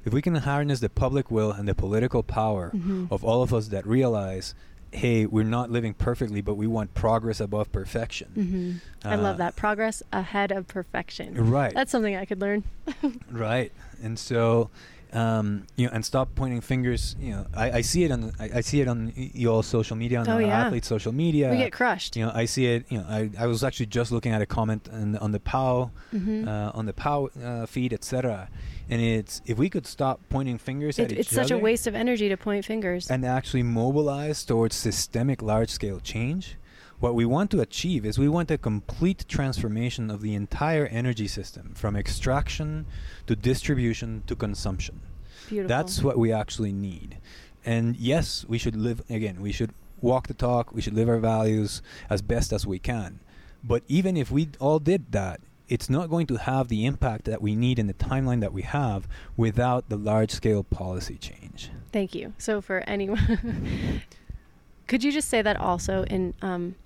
[0.05, 3.09] if we can harness the public will and the political power Mhm.
[3.11, 4.55] of all of us that realize
[4.93, 8.73] hey we're not living perfectly but we want progress above perfection hmm
[9.12, 11.35] I love Uh, that progress ahead of perfection.
[11.51, 12.62] right That's something I could learn.
[13.31, 13.71] Right.
[14.03, 14.71] And so,
[15.14, 17.14] um, you know, and stop pointing fingers.
[17.20, 20.20] You know, I, I see it on I, I see it on y'all social media
[20.20, 20.66] on Oh, the yeah.
[20.66, 21.50] athletes' social media.
[21.50, 22.16] we get crushed.
[22.16, 22.85] you know, I see it.
[22.90, 25.90] You know, I, I was actually just looking at a comment on, on the POW
[26.12, 26.46] Mhm.
[26.48, 28.48] uh, on the POW uh, feed, etc.
[28.90, 31.87] And it's if we could stop pointing fingers It, at each it's such a waste
[31.87, 33.11] of energy to point fingers.
[33.11, 36.57] and actually mobilize towards systemic large-scale change.
[37.05, 41.29] What we want to achieve is we want a complete transformation of the entire energy
[41.29, 42.87] system from extraction
[43.27, 45.03] to distribution to consumption.
[45.51, 45.69] Beautiful.
[45.69, 47.19] That's what we actually need.
[47.62, 51.19] And yes, we should live again, we should walk the talk, we should live our
[51.19, 53.21] values as best as we can.
[53.62, 57.43] But even if we all did that, it's not going to have the impact that
[57.43, 61.71] we need in the timeline that we have without the large scale policy change.
[61.93, 62.33] Thank you.
[62.38, 64.01] So for anyone,
[64.87, 66.77] could you just say that also in um,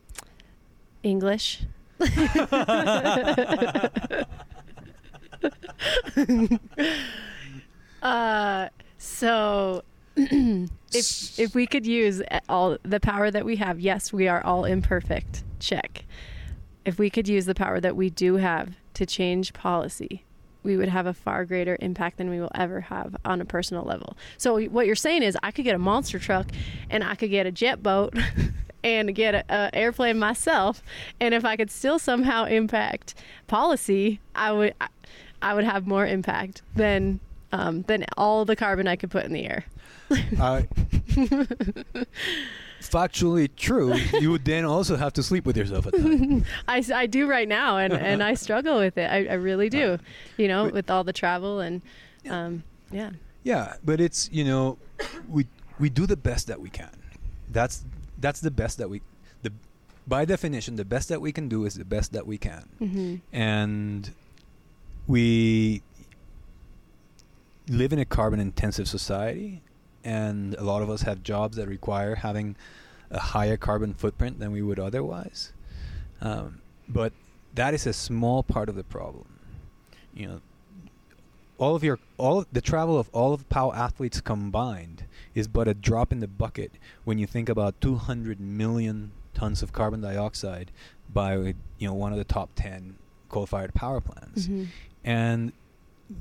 [1.03, 1.63] English?
[8.03, 9.83] uh, so
[10.17, 14.65] if if we could use all the power that we have, yes, we are all
[14.65, 15.45] imperfect.
[15.61, 16.05] Check.
[16.85, 20.25] If we could use the power that we do have to change policy,
[20.63, 23.85] we would have a far greater impact than we will ever have on a personal
[23.85, 24.17] level.
[24.37, 26.51] So what you're saying is I could get a monster truck
[26.91, 28.15] and I could get a jet boat
[28.97, 30.83] and get an airplane myself
[31.21, 33.15] and if I could still somehow impact
[33.47, 34.75] policy, I would
[35.41, 37.21] I, would have more impact than
[37.53, 39.65] um, than all the carbon I could put in the air.
[40.41, 40.63] Uh,
[42.81, 46.45] factually true, you would then also have to sleep with yourself at night.
[46.69, 49.11] I, I do right now and, and I struggle with it.
[49.11, 49.99] I, I really do.
[50.37, 51.83] You know, But- with all the travel and
[52.29, 53.11] um, yeah.
[53.43, 54.79] Yeah, but it's you know,
[55.29, 55.47] we
[55.79, 56.91] we do the best that we can.
[57.51, 57.85] That's
[58.19, 59.01] that's the best that we
[59.43, 59.53] the
[60.07, 63.17] by definition the best that we can do is the best that we can, hmm
[63.33, 64.13] and
[65.07, 65.83] we
[67.69, 69.63] live in a carbon intensive society,
[70.05, 72.57] and a lot of us have jobs that require having
[73.11, 75.53] a higher carbon footprint than we would otherwise.
[76.21, 77.13] Um, but
[77.55, 79.39] that is a small part of the problem.
[80.15, 80.41] You know,
[81.59, 85.05] all of your all of the travel of all of POW athletes combined
[85.39, 86.73] is but a drop in the bucket
[87.05, 90.71] when you think about 200 million tons of carbon dioxide
[91.13, 91.35] by
[91.79, 92.97] you know one of the top 10
[93.29, 94.47] coal-fired power plants.
[94.47, 94.67] Mhm.
[95.05, 95.53] And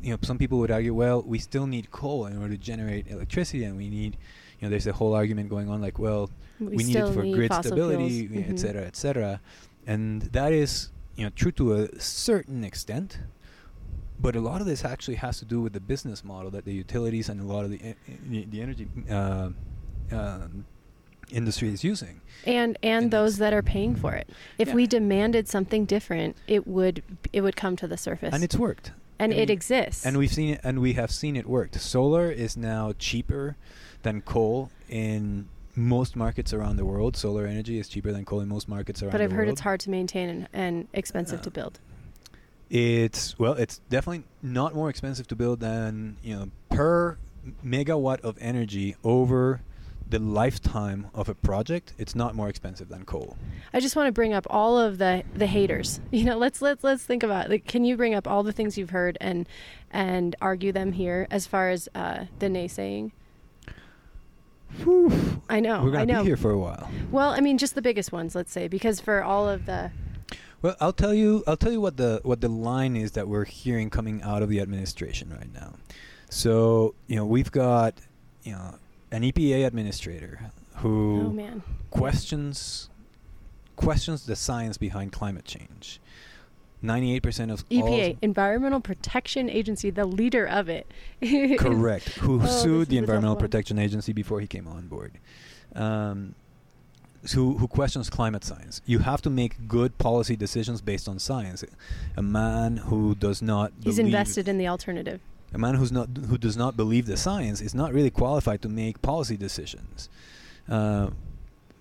[0.02, 3.08] you know, some people would argue, well, we still need coal in order to generate
[3.08, 4.18] electricity, and we need,
[4.60, 7.34] you know, there's a whole argument going on like, well, we, need it for need
[7.34, 8.46] grid stability, fuels.
[8.50, 9.40] et cetera, et cetera.
[9.86, 13.20] And that is, you know, true to a certain extent.
[14.20, 16.74] But a lot of this actually has to do with the business model that the
[16.74, 17.80] utilities and a lot of the
[18.20, 19.50] the energy uh,
[20.12, 20.66] um
[21.30, 22.22] industry is using.
[22.46, 24.30] and and And those that are paying for it.
[24.58, 24.76] If Yeah.
[24.76, 27.04] we demanded something different, it would
[27.34, 28.34] it would come to the surface.
[28.34, 28.92] And it's worked.
[29.20, 30.06] and it exists.
[30.06, 31.76] And we've seen it, and we have seen it worked.
[31.82, 33.56] Solar is now cheaper
[34.04, 37.18] than coal in most markets around the world.
[37.18, 39.20] Solar energy is cheaper than coal in most markets around the world.
[39.20, 39.38] but I've world.
[39.48, 41.80] heard it's hard to maintain and, and expensive to Uh, build.
[42.70, 47.18] It's well, it's definitely not more expensive to build than you know per
[47.66, 49.62] megawatt of energy over
[50.10, 51.94] the lifetime of a project.
[51.98, 53.38] It's not more expensive than coal.
[53.74, 56.00] I just want to bring up all of the the haters.
[56.12, 58.78] You know, let's let's let's think about like can you bring up all the things
[58.78, 59.48] you've heard and
[59.92, 63.12] and argue them here as far as uh, the naysaying?
[65.50, 65.84] I know.
[65.84, 66.22] We're gonna I know.
[66.22, 66.90] be here for a while.
[67.12, 69.92] Well, I mean, just the biggest ones, let's say, because for all of the
[70.62, 71.44] Well, I'll tell you.
[71.48, 74.50] I'll tell you what the what the line is that we're hearing coming out of
[74.50, 75.76] the administration right now.
[76.30, 77.94] So you know we've got
[78.44, 78.76] you know
[79.12, 80.40] an EPA administrator
[80.78, 82.90] who oh man, questions
[83.76, 86.00] questions the science behind climate change.
[86.82, 90.86] Ninety-eight percent of all EPA, Environmental Protection Agency, the leader of it.
[91.60, 93.36] correct who Oh, sued the Environmental.
[93.36, 95.14] Protection Agency before he came on board.
[95.76, 96.36] Um,
[97.34, 98.82] who who questions climate science?
[98.86, 101.64] You have to make good policy decisions based on science.
[102.16, 105.20] A man who does not He's believe- invested in the alternative.
[105.54, 108.70] a man who's not who does not believe the science is not really qualified to
[108.70, 110.10] make policy decisions.
[110.70, 111.10] Uh,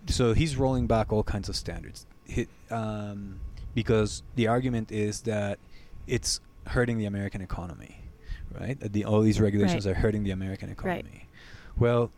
[0.08, 2.06] so he's rolling back all kinds of standards.
[2.24, 3.40] He, um,
[3.74, 5.58] because the argument is that
[6.06, 7.96] it's hurting the American economy,
[8.58, 8.78] right?
[8.80, 9.92] That the, all these regulations Right.
[9.96, 11.00] are hurting the American Right.
[11.00, 11.28] economy.
[11.76, 12.10] Well,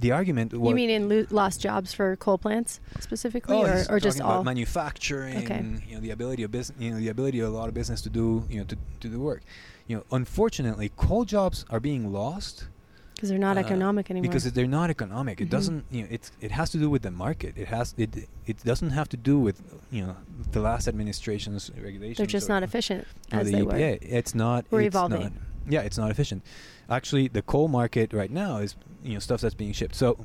[0.00, 0.52] the argument.
[0.52, 4.44] you mean in lo- lost jobs for coal plants specifically, Oh, or, or just all?
[4.44, 5.38] manufacturing.
[5.38, 5.64] Okay.
[5.88, 6.76] You know, the ability of business.
[6.80, 8.44] You know, the ability of a lot of business to do.
[8.50, 9.42] You know, to to do the work.
[9.86, 12.66] You know, unfortunately, coal jobs are being lost
[13.14, 14.28] Because they're not uh, economic anymore.
[14.30, 15.40] because they're not economic.
[15.40, 15.50] It Mhm.
[15.56, 15.84] doesn't.
[15.90, 17.52] You know, it's it has to do with the market.
[17.56, 18.28] It has it.
[18.46, 19.56] It doesn't have to do with
[19.90, 20.16] you know
[20.52, 22.18] the last administration's regulations.
[22.18, 23.92] they're just not efficient as the they EPA.
[23.92, 23.98] were.
[24.18, 24.66] It's not.
[24.70, 25.20] We're it's evolving.
[25.22, 25.32] not-
[25.68, 26.42] yeah, it's not efficient.
[26.90, 29.94] Actually, the coal market right now is you know stuff that's being shipped.
[29.94, 30.18] So,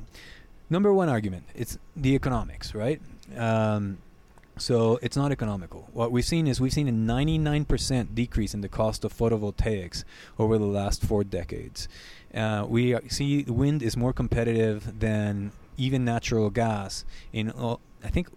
[0.70, 3.00] number one argument, it's the economics, right?
[3.36, 3.98] Um,
[4.56, 5.88] so it's not economical.
[5.92, 10.04] What we've seen is we've seen a 99% decrease in the cost of photovoltaics
[10.38, 11.88] over the last four decades.
[12.32, 18.28] Uh, we see wind is more competitive than even natural gas in all, I think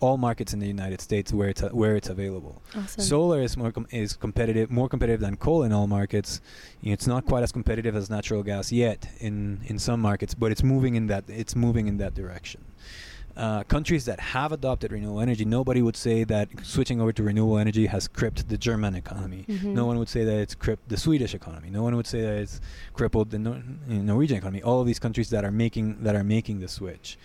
[0.00, 2.62] all markets in the United States where it's where it's available.
[2.74, 3.04] Awesome.
[3.04, 6.40] Solar is more com- is competitive, more competitive than coal in all markets.
[6.82, 10.62] It's not quite as competitive as natural gas yet in in some markets, but it's
[10.62, 12.62] moving in that it's moving in that direction.
[13.36, 17.58] Uh, countries that have adopted renewable energy, nobody would say that switching over to renewable
[17.58, 19.44] energy has crippled the German economy.
[19.48, 19.72] Mhm.
[19.80, 21.70] No one would say that it's crippled the Swedish economy.
[21.70, 22.60] No one would say that it's
[22.92, 24.62] crippled the Nor- Norwegian economy.
[24.62, 27.16] All of these countries that are making that are making the switch.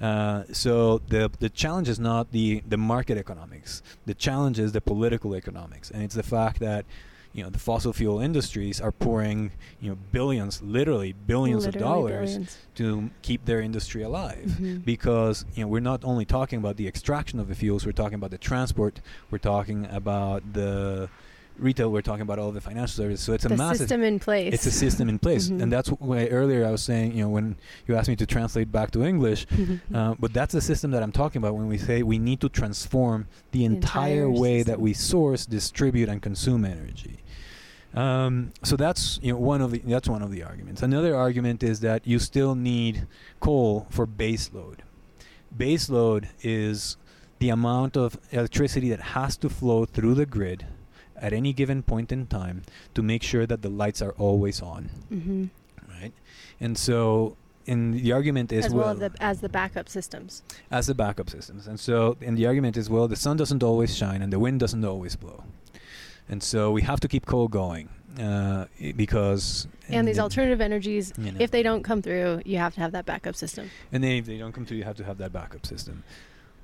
[0.00, 3.82] Uh, so the the challenge is not the the market economics.
[4.06, 6.84] The challenge is the political economics, and it's the fact that
[7.32, 11.88] you know the fossil fuel industries are pouring you know billions, literally billions Literally of
[11.92, 12.58] dollars billions.
[12.76, 14.56] to keep their industry alive.
[14.58, 14.84] Mhm.
[14.84, 18.14] Because you know we're not only talking about the extraction of the fuels, we're talking
[18.16, 21.08] about the transport, we're talking about the
[21.60, 23.24] retail, we're talking about all the financial services.
[23.24, 24.52] So it's a the massive system in place.
[24.54, 25.62] it's a system in place, Mhm.
[25.62, 28.72] and that's why earlier I was saying, you know, when you asked me to translate
[28.72, 29.46] back to English,
[29.94, 32.48] uh, but that's the system that I'm talking about when we say we need to
[32.48, 37.18] transform the entire, entire way that we source, distribute, and consume energy.
[37.92, 40.80] Um, so that's you know one of the that's one of the arguments.
[40.82, 43.06] Another argument is that you still need
[43.40, 44.82] coal for base load.
[45.56, 46.96] Base load is
[47.40, 50.66] the amount of electricity that has to flow through the grid
[51.20, 52.62] at any given point in time
[52.94, 55.44] to make sure that the lights are always on, hmm
[56.00, 56.12] right?
[56.60, 60.42] And so, and the argument is as well, well, as, the, as the backup systems.
[60.70, 61.66] as the backup systems.
[61.66, 64.60] And so, and the argument is well, the sun doesn't always shine and the wind
[64.60, 65.44] doesn't always blow,
[66.28, 68.66] and so we have to keep coal going uh,
[68.96, 72.74] because And these then- alternative energies, you know, if they don't come through, you have
[72.74, 73.70] to have that backup system.
[73.92, 76.02] and then if they don't come through, you have to have that backup system.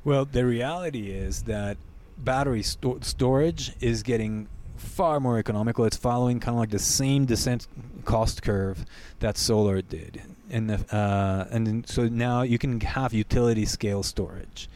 [0.04, 1.76] Well, the reality is that
[2.18, 5.84] battery sto- storage is getting far more economical.
[5.84, 7.66] It's following kind of like the same descent
[8.04, 8.84] cost curve
[9.20, 14.68] that solar did, and the, uh, and so now you can have utility scale storage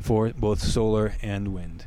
[0.00, 1.86] for both solar and wind.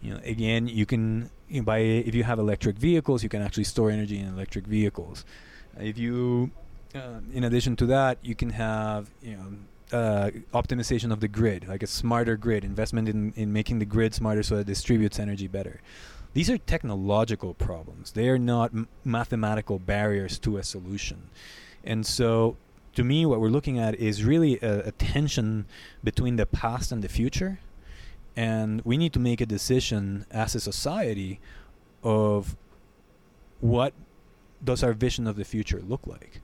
[0.00, 3.42] You know, again, you can you know, by if you have electric vehicles, you can
[3.42, 5.24] actually store energy in electric vehicles.
[5.78, 6.50] If you,
[6.94, 9.52] uh, in addition to that, you can have you know
[9.92, 14.14] uh, optimization of the grid, like a smarter grid, investment in, in making the grid
[14.14, 15.80] smarter so that it distributes energy better.
[16.34, 18.12] These are technological problems.
[18.12, 21.30] They are not m- mathematical barriers to a solution.
[21.84, 22.56] And so,
[22.94, 25.66] to me, what we're looking at is really a, a tension
[26.02, 27.60] between the past and the future.
[28.34, 31.40] And we need to make a decision as a society
[32.02, 32.56] of
[33.60, 33.94] what
[34.62, 36.40] does our vision of the future look like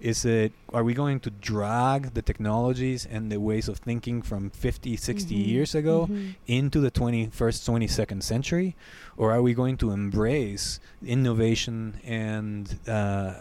[0.00, 4.50] is it are we going to drag the technologies and the ways of thinking from
[4.50, 5.46] 50 60 Mhm.
[5.46, 6.34] years ago Mhm.
[6.46, 8.76] into the 21st 22nd century
[9.16, 13.34] or are we going to embrace innovation and uh,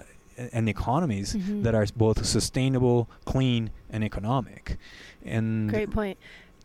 [0.53, 1.63] and economies Mhm.
[1.63, 4.77] that are both sustainable clean and economic
[5.25, 6.17] and Great point.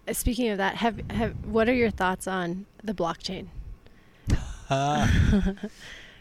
[0.09, 3.47] Uh, Speaking of that, have have what are your thoughts on the blockchain?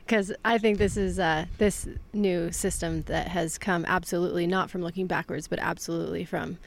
[0.09, 4.81] Because I think this is uh, this new system that has come absolutely not from
[4.81, 6.57] looking backwards, but absolutely from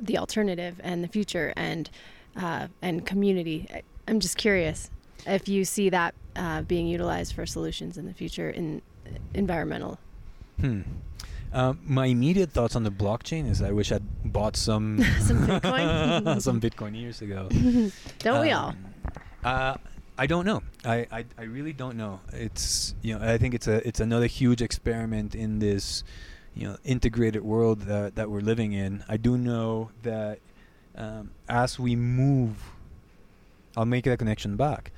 [0.00, 1.88] the alternative and the future and
[2.36, 3.68] uh, and community.
[4.08, 4.90] I'm just curious
[5.24, 8.82] if you see that uh, being utilized for solutions in the future in
[9.34, 10.00] environmental.
[10.60, 10.80] hmm.
[11.52, 16.42] Um, my immediate thoughts on the blockchain is I wish I'd bought some Some Bitcoin?
[16.48, 17.48] some Bitcoin years ago.
[18.18, 18.70] Don't we all?
[18.70, 18.76] Um,
[19.44, 19.76] Uh,
[20.20, 20.62] I don't know.
[20.84, 22.20] I, I, I really don't know.
[22.34, 26.04] It's you know I think it's a it's another huge experiment in this
[26.54, 29.02] you know integrated world that that we're living in.
[29.08, 30.38] I do know that
[30.94, 32.56] um, as we move,
[33.76, 34.92] I'll make that connection back.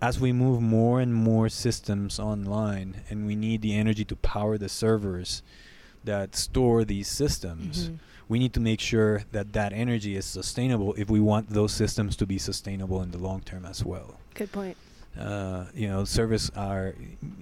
[0.00, 4.58] As we move more and more systems online, and we need the energy to power
[4.58, 5.42] the servers
[6.04, 7.98] that store these systems Mhm.
[8.28, 12.16] we need to make sure that that energy is sustainable if we want those systems
[12.16, 14.18] to be sustainable in the long term as well.
[14.34, 14.76] Good point.
[15.18, 16.94] Uh, you know, servers are,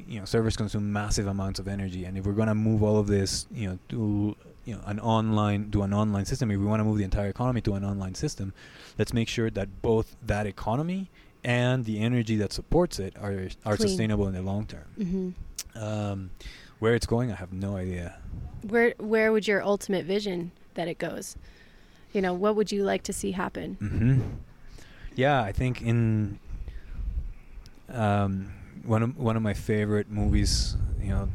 [0.08, 2.98] you know, servers consume massive amounts of energy, and if we're going to move all
[2.98, 4.34] of this, you know, to
[4.64, 7.28] you know an online to an online system, if we want to move the entire
[7.28, 8.52] economy to an online system,
[8.98, 11.10] let's make sure that both that economy
[11.44, 13.88] and the energy that supports it are are Clean.
[13.88, 14.88] sustainable in the long term.
[14.96, 15.30] hmm
[15.80, 16.30] Um,
[16.80, 18.16] where it's going, I have no idea.
[18.66, 21.36] Where where would your ultimate vision that it goes?
[22.12, 23.76] You know, what would you like to see happen?
[23.78, 24.20] hmm
[25.14, 26.40] Yeah, I think in
[27.92, 28.52] um,
[28.84, 31.28] one of one of my favorite movies, you know,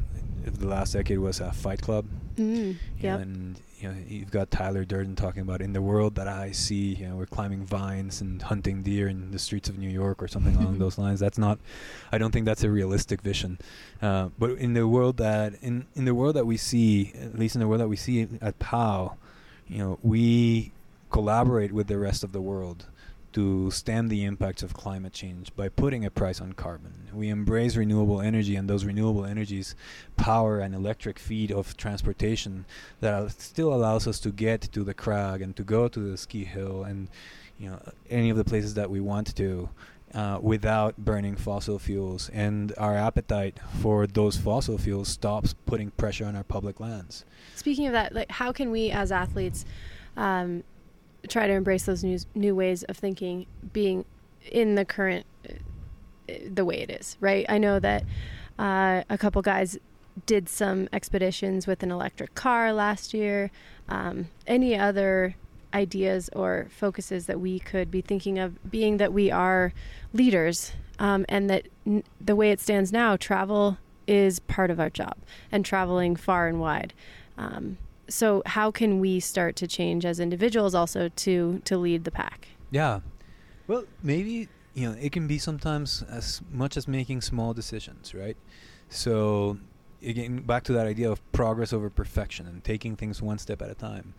[0.46, 2.06] of the last decade was uh, Fight Club.
[2.36, 3.20] Mm, yep.
[3.20, 6.94] And you know, you've got Tyler Durden talking about in the world that I see,
[6.94, 10.28] you know, we're climbing vines and hunting deer in the streets of New York or
[10.28, 11.20] something along those lines.
[11.20, 11.58] That's not,
[12.10, 13.58] I don't think that's a realistic vision.
[14.00, 17.54] Uh, but in the world that in in the world that we see, at least
[17.54, 19.16] in the world that we see at POW,
[19.68, 20.72] you know, we
[21.10, 22.86] collaborate with the rest of the world
[23.36, 27.10] to stem the impacts of climate change by putting a price on carbon.
[27.12, 29.74] We embrace renewable energy, and those renewable energies
[30.16, 32.64] power an electric feed of transportation
[33.00, 36.44] that still allows us to get to the crag and to go to the ski
[36.44, 37.08] hill and
[37.58, 37.78] you know
[38.08, 39.68] any of the places that we want to.
[40.14, 46.24] Uh, without burning fossil fuels, and our appetite for those fossil fuels stops putting pressure
[46.24, 47.24] on our public lands.
[47.56, 49.66] Speaking of that, like how can we as athletes
[50.16, 50.62] um,
[51.26, 54.04] try to embrace those new new ways of thinking, being
[54.50, 55.54] in the current uh,
[56.52, 57.46] the way it is, right?
[57.48, 58.04] I know that
[58.58, 59.78] uh, a couple guys
[60.24, 63.50] did some expeditions with an electric car last year.
[63.88, 65.36] Um, any other
[65.74, 69.72] ideas or focuses that we could be thinking of, being that we are
[70.12, 74.88] leaders, um, and that n- the way it stands now, travel is part of our
[74.88, 75.16] job,
[75.52, 76.94] and traveling far and wide.
[77.36, 77.76] Um,
[78.08, 82.48] so, how can we start to change as individuals, also to to lead the pack?
[82.70, 83.00] Yeah.
[83.66, 88.36] Well, maybe you know it can be sometimes as much as making small decisions, right?
[88.88, 89.58] So
[90.02, 93.70] again, back to that idea of progress over perfection and taking things one step at
[93.70, 94.14] a time.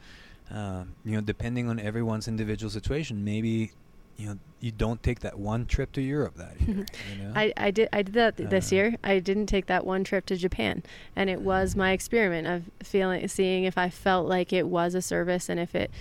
[0.49, 3.71] Um, you know, depending on everyone's individual situation, maybe
[4.17, 6.85] you know you don't take that one trip to Europe that year.
[7.15, 7.31] you know?
[7.35, 8.95] I, I did I did that th- this Uh, year.
[9.03, 10.83] I didn't take that one trip to Japan,
[11.15, 15.01] and it was my experiment of feeling seeing if I felt like it was a
[15.01, 15.91] service and if it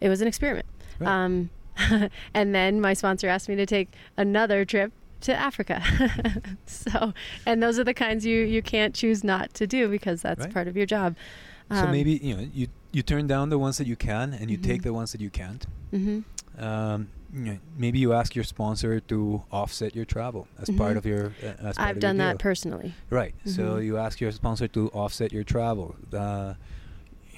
[0.00, 0.66] it was an experiment.
[1.00, 1.08] Right.
[1.08, 1.50] Um,
[2.34, 5.82] and then my sponsor asked me to take another trip to Africa.
[6.66, 7.12] so,
[7.46, 10.54] and those are the kinds you you can't choose not to do because that's Right.
[10.54, 11.16] part of your job.
[11.70, 14.56] so maybe you know you you turn down the ones that you can and you
[14.56, 14.84] take Mhm.
[14.84, 15.66] the ones that you can't.
[15.90, 16.20] hmm
[16.56, 17.08] Um,
[17.76, 20.98] maybe you ask your sponsor to offset your travel as part Mhm.
[20.98, 21.26] of your.
[21.42, 22.94] Uh, as part I've of done that personally.
[23.10, 23.34] Right.
[23.44, 23.84] So Mhm.
[23.84, 25.96] you ask your sponsor to offset your travel.
[26.12, 26.54] Uh,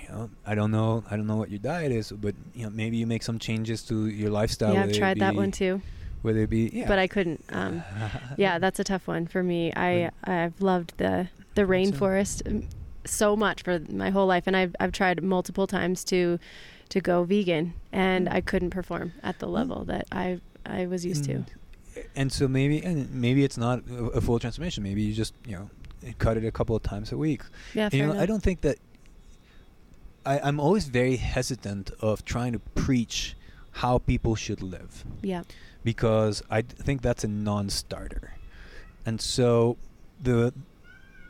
[0.03, 1.03] you know, I don't know.
[1.11, 3.83] I don't know what your diet is, but you know, maybe you make some changes
[3.85, 4.75] to your lifestyle.
[4.75, 5.81] yeah, I've tried that one too.
[6.23, 6.89] whether it be yeah.
[6.89, 7.45] but I couldn't.
[7.51, 7.83] Um,
[8.37, 9.73] yeah, that's a tough one for me.
[9.77, 12.65] I I've loved the the rainforest um,
[13.05, 16.39] so much for my whole life, and I've I've tried multiple times to
[16.91, 21.25] to go vegan, and I couldn't perform at the level that I I was used
[21.25, 21.35] to.
[21.35, 21.47] Mm.
[22.15, 24.83] And so maybe and maybe it's not a, a full transformation.
[24.83, 25.71] Maybe you just you know
[26.19, 27.43] cut it a couple of times a week.
[27.75, 28.23] Yeah, you know, enough.
[28.23, 28.79] I don't think that.
[30.25, 33.37] I, I'm always very hesitant of trying to preach
[33.71, 35.45] how people should live Yeah.
[35.85, 38.33] because I d- think that's a non-starter.
[39.05, 39.77] And so
[40.21, 40.53] the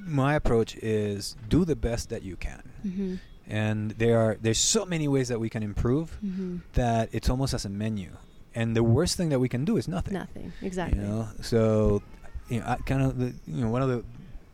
[0.00, 2.62] my approach is do the best that you can.
[2.86, 3.14] Mm-hmm.
[3.48, 6.58] And there are there's so many ways that we can improve Mm-hmm.
[6.74, 8.10] that it's almost as a menu.
[8.54, 10.14] And the worst thing that we can do is nothing.
[10.14, 10.52] Nothing.
[10.62, 10.98] Exactly.
[11.00, 12.02] You know, so
[12.48, 14.02] you know, I kind of the you know one of the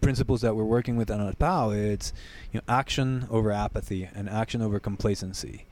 [0.01, 2.12] principles that we're working with on POW it's
[2.53, 5.66] you know action over apathy and action over complacency.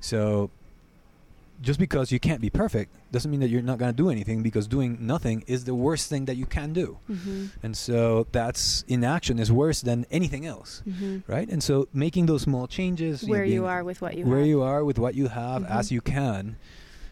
[0.00, 0.50] So
[1.62, 4.42] just because you can't be perfect doesn't mean that you're not going to do anything
[4.42, 6.98] because doing nothing is the worst thing that you can do.
[7.10, 7.46] Mm-hmm.
[7.62, 11.30] And so that's inaction is worse than anything else, Mm-hmm.
[11.30, 11.48] right?
[11.48, 14.46] And so making those small changes, Where you being- are with what you where have.
[14.48, 15.70] you are with what you have Mhm.
[15.70, 16.56] as you can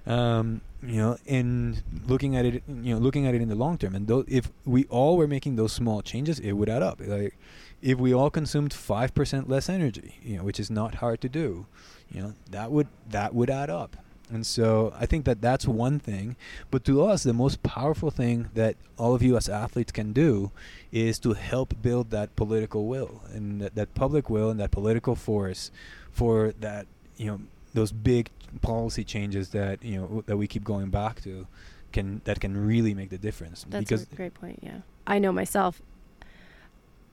[0.07, 3.78] um, you know in looking at it you know looking at it in the long
[3.78, 7.38] term and if we all were making those small changes it would add up like
[7.80, 11.64] if we all consumed 5% less energy you know which is not hard to do
[12.12, 13.97] you know that would that would add up
[14.30, 16.36] and so i think that that's one thing
[16.70, 20.50] but to us the most powerful thing that all of you as athletes can do
[20.92, 25.14] is to help build that political will and that, that public will and that political
[25.14, 25.70] force
[26.10, 27.40] for that you know
[27.74, 28.30] those big
[28.62, 31.46] policy changes that you know that we keep going back to
[31.94, 34.58] can that can really make the difference That's because a great point.
[34.62, 34.80] Yeah.
[35.06, 35.80] I know myself.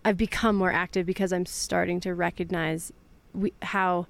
[0.03, 2.91] I've become more active because I'm starting to recognize
[3.33, 4.07] we, how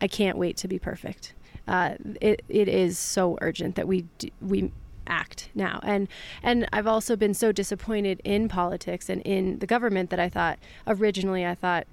[0.00, 1.32] I can't wait to be perfect.
[1.70, 4.72] Uh, it it is so urgent that we do, we
[5.06, 6.08] act now, and
[6.42, 10.58] and I've also been so disappointed in politics and in the government that I thought
[10.86, 11.86] originally I thought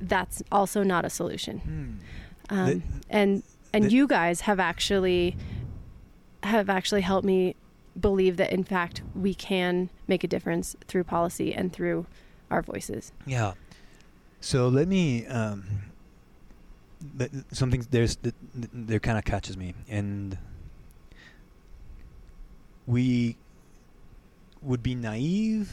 [0.00, 1.58] that's also not a solution.
[1.58, 2.56] Hmm.
[2.56, 3.42] Um, The- and
[3.74, 5.36] and the- you guys have actually
[6.44, 7.56] have actually helped me
[7.98, 12.06] believe that in fact we can make a difference through policy and through
[12.50, 13.10] our voices.
[13.26, 13.54] Yeah.
[14.40, 15.64] So let me um,
[17.18, 20.38] th- something there's th- th- there kind of catches me, and
[22.86, 23.36] we
[24.62, 25.72] would be naive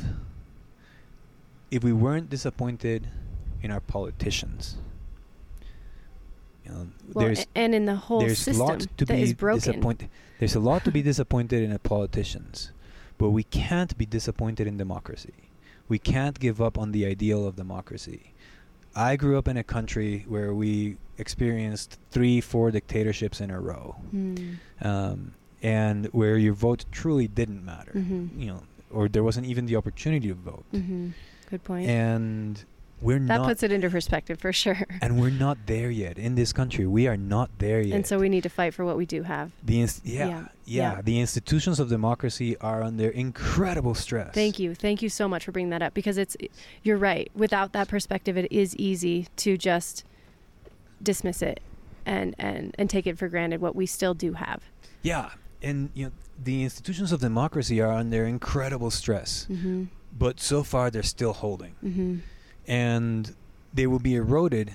[1.72, 3.08] if we weren't disappointed
[3.62, 4.78] in our politicians.
[6.66, 9.60] You know, Well, there's and in the whole system lot to that be is broken.
[9.60, 10.10] disappointed.
[10.40, 12.72] There's a lot to be disappointed in the politicians,
[13.18, 15.34] but we can't be disappointed in democracy.
[15.90, 18.33] We can't give up on the ideal of democracy.
[18.96, 23.96] I grew up in a country where we experienced three, four dictatorships in a row,
[24.12, 24.36] Hmm.
[24.82, 27.94] um, and where your vote truly didn't matter.
[27.96, 28.40] Mhm.
[28.40, 30.66] You know, or there wasn't even the opportunity to vote.
[30.72, 31.10] hmm
[31.50, 31.88] Good point.
[31.88, 32.64] And
[33.04, 33.46] we're that not.
[33.48, 34.86] puts it into perspective for sure.
[35.02, 36.88] and we're not there yet in this country.
[36.88, 37.96] We are not there yet.
[37.96, 39.52] And so we need to fight for what we do have.
[39.64, 41.02] The inst- yeah, Yeah, yeah, yeah.
[41.02, 44.34] the institutions of democracy are under incredible stress.
[44.34, 44.74] Thank you.
[44.74, 46.36] Thank you so much for bringing that up because it's
[46.84, 47.30] you're right.
[47.36, 50.04] Without that perspective it is easy to just
[51.02, 51.60] dismiss it
[52.06, 54.64] and and and take it for granted what we still do have.
[55.02, 55.32] Yeah,
[55.62, 59.88] and you know the institutions of democracy are under incredible stress, Mhm.
[60.18, 62.22] but so far they're still holding, Mhm.
[62.68, 63.36] And
[63.74, 64.74] they will be eroded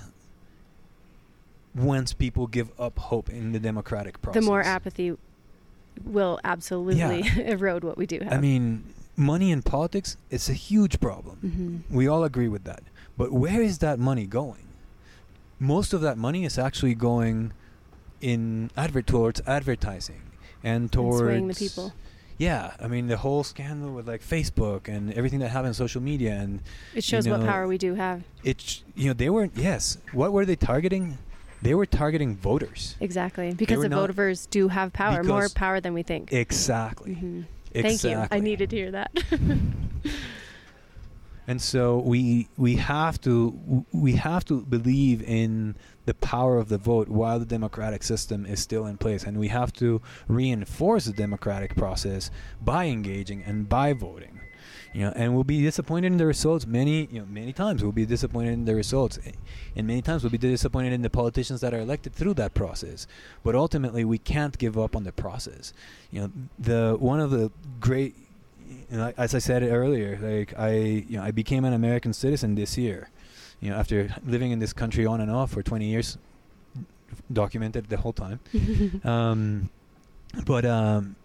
[1.75, 4.43] once people give up hope in the democratic process.
[4.43, 5.17] The more apathy
[6.05, 8.33] will absolutely erode what we do have.
[8.33, 8.85] I mean,
[9.17, 11.85] money in politics it's a huge problem.
[11.91, 11.95] Mhm.
[11.95, 12.83] We all agree with that.
[13.17, 14.65] But where is that money going?
[15.59, 17.53] Most of that money is actually going
[18.21, 20.23] in advert towards advertising
[20.63, 21.93] and And towards swaying the people.
[22.39, 26.01] Yeah, I mean the whole scandal with like Facebook and everything that happened on social
[26.01, 26.61] media and
[26.95, 28.23] It shows you what power we do have.
[28.45, 31.19] it you know they weren't yes, what were they targeting?
[31.61, 32.95] They were targeting voters.
[33.01, 33.53] Exactly.
[33.53, 36.33] Because the voters do have power, more power than we think.
[36.33, 37.17] Exactly.
[37.17, 37.47] Mhm.
[37.75, 37.83] Exactly.
[37.83, 38.37] Thank you.
[38.37, 39.11] I needed to hear that.
[41.49, 46.77] And so we we have to we have to believe in the power of the
[46.77, 51.15] vote while the democratic system is still in place, and we have to reinforce the
[51.15, 52.31] democratic process
[52.61, 54.41] by engaging and by voting.
[54.93, 57.83] You know, and we'll be disappointed in the results many you know many times.
[57.83, 59.19] We'll be disappointed in the results,
[59.75, 63.07] and many times we'll be disappointed in the politicians that are elected through that process.
[63.43, 65.73] But ultimately, we can't give up on the process.
[66.11, 68.28] You know, the one of the great
[68.91, 70.73] you know, as I said earlier, like I,
[71.09, 73.11] you know, I became an American citizen this year.
[73.61, 76.17] You know, after living in this country on and off for 20 years,
[77.33, 78.41] documented the whole time.
[79.05, 79.71] um,
[80.47, 81.17] but um,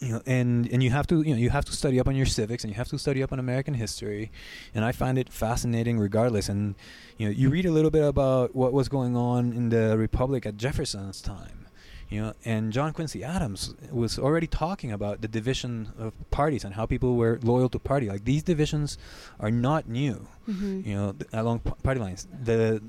[0.00, 2.16] you know, and and you have to you know you have to study up on
[2.16, 4.30] your civics and you have to study up on American history,
[4.74, 6.48] and I find it fascinating regardless.
[6.48, 6.74] And
[7.18, 10.46] you know, you read a little bit about what was going on in the Republic
[10.46, 11.59] at Jefferson's time,
[12.10, 16.74] you know, and John Quincy Adams was already talking about the division of parties and
[16.74, 18.08] how people were loyal to party.
[18.08, 18.98] Like these divisions
[19.38, 20.88] are not new, Mm-hmm.
[20.88, 22.26] you know, th- along p- party lines.
[22.44, 22.82] The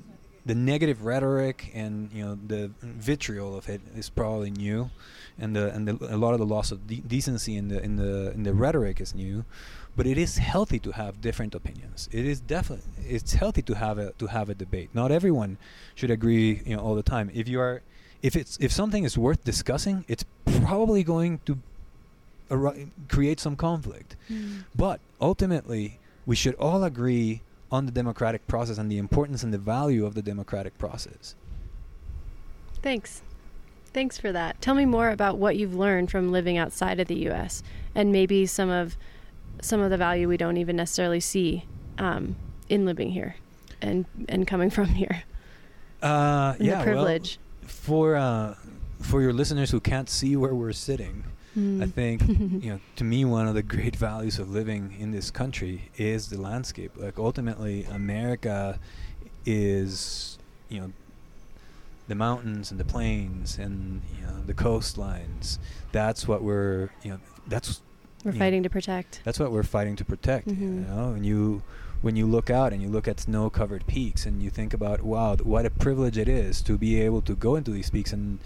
[0.44, 4.90] the negative rhetoric and you know the vitriol of it is probably new,
[5.38, 7.94] and the and the, a lot of the loss of de- decency in the in
[7.96, 9.44] the in the rhetoric is new,
[9.96, 12.08] but it is healthy to have different opinions.
[12.10, 14.90] It is definitely it's healthy to have a to have a debate.
[14.92, 15.58] Not everyone
[15.94, 17.30] should agree you know all the time.
[17.32, 17.82] If you are
[18.22, 21.58] if it's if something is worth discussing, it's probably going to
[22.50, 24.16] arri- create some conflict.
[24.30, 24.64] Mm.
[24.74, 29.58] But ultimately, we should all agree on the democratic process and the importance and the
[29.58, 31.34] value of the democratic process.
[32.82, 33.22] Thanks.
[33.92, 34.60] Thanks for that.
[34.60, 37.62] Tell me more about what you've learned from living outside of the U.S.
[37.94, 38.96] and maybe some of
[39.60, 41.64] some of the value we don't even necessarily see
[41.98, 42.36] um,
[42.68, 43.36] in living here
[43.80, 45.24] and and coming from here.
[46.00, 47.38] Uh, yeah, the privilege.
[47.38, 48.54] Well, for uh,
[49.00, 51.92] for your listeners who can't see where we're sitting, I Mm.
[51.92, 52.22] think
[52.64, 56.28] you know to me one of the great values of living in this country is
[56.30, 56.92] the landscape.
[56.96, 58.78] Like ultimately, America
[59.44, 60.92] is you know
[62.08, 65.58] the mountains and the plains and you know the coastlines.
[65.92, 67.80] That's what we're you know that's
[68.24, 69.20] We're fighting to protect.
[69.24, 70.48] that's what we're fighting to protect.
[70.48, 70.60] Mhm.
[70.60, 71.62] You know, and you
[72.02, 75.36] when you look out and you look at snow-covered peaks and you think about wow,
[75.36, 78.38] what a privilege it is to be able to go into these peaks and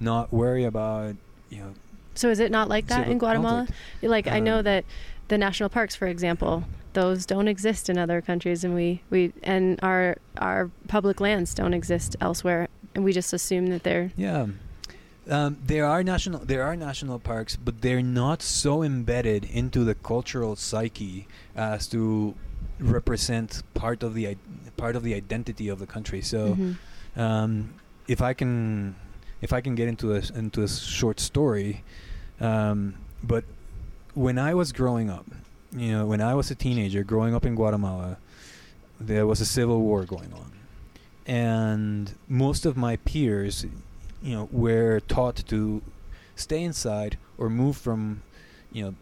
[0.00, 1.16] not worry about
[1.50, 1.74] you know
[2.14, 3.66] So is it not like that in Guatemala?
[3.66, 3.80] conflict.
[4.02, 4.84] Like I know Um, that
[5.28, 9.78] the national parks, for example, those don't exist in other countries, and we, we and
[9.82, 14.46] our our public lands don't exist elsewhere, and we just assume that they're Yeah.
[15.30, 19.94] Um, there are national there are national parks, but they're not so embedded into the
[19.94, 22.34] cultural psyche as to
[22.80, 24.36] represent part of the
[24.76, 26.22] part of the identity of the country.
[26.22, 26.76] So, Mhm.
[27.20, 27.74] um,
[28.06, 28.94] if I can
[29.40, 31.84] if I can get into a into a short story,
[32.40, 33.44] um, but
[34.14, 35.26] when I was growing up,
[35.72, 38.16] you know, when I was a teenager growing up in Guatemala,
[39.00, 40.52] there was a civil war going on,
[41.26, 43.64] and most of my peers,
[44.22, 45.82] you know, were taught to
[46.34, 48.22] stay inside or move from,
[48.72, 48.94] you know,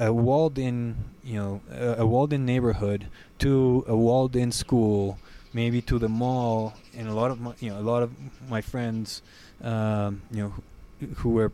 [0.00, 3.06] a walled-in, you know, a, a walled-in neighborhood
[3.38, 5.18] to a walled-in school,
[5.52, 8.10] maybe to the mall, and a lot of my, you know, a lot of
[8.48, 9.20] my friends,
[9.62, 10.54] um, you know,
[11.00, 11.52] who, who were,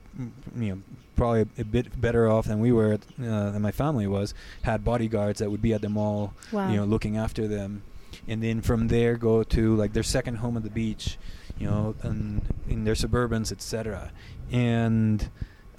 [0.56, 0.82] you know,
[1.16, 4.32] probably a, bit better off than we were, uh, than my family was,
[4.62, 6.70] had bodyguards that would be at the mall, wow.
[6.70, 7.82] you know, looking after them,
[8.28, 11.18] and then from there go to like their second home at the beach,
[11.58, 14.12] you know, and in their suburbans, etc.
[14.52, 15.28] And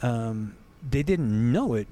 [0.01, 0.57] um,
[0.87, 1.87] they didn't know it,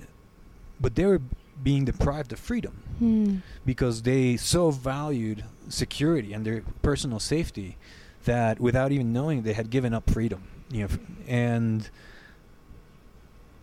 [0.80, 1.22] but they were
[1.64, 3.38] being deprived of freedom Hmm.
[3.66, 7.78] because they so valued security and their personal safety
[8.26, 10.88] that without even knowing they had given up freedom you know
[11.28, 11.90] and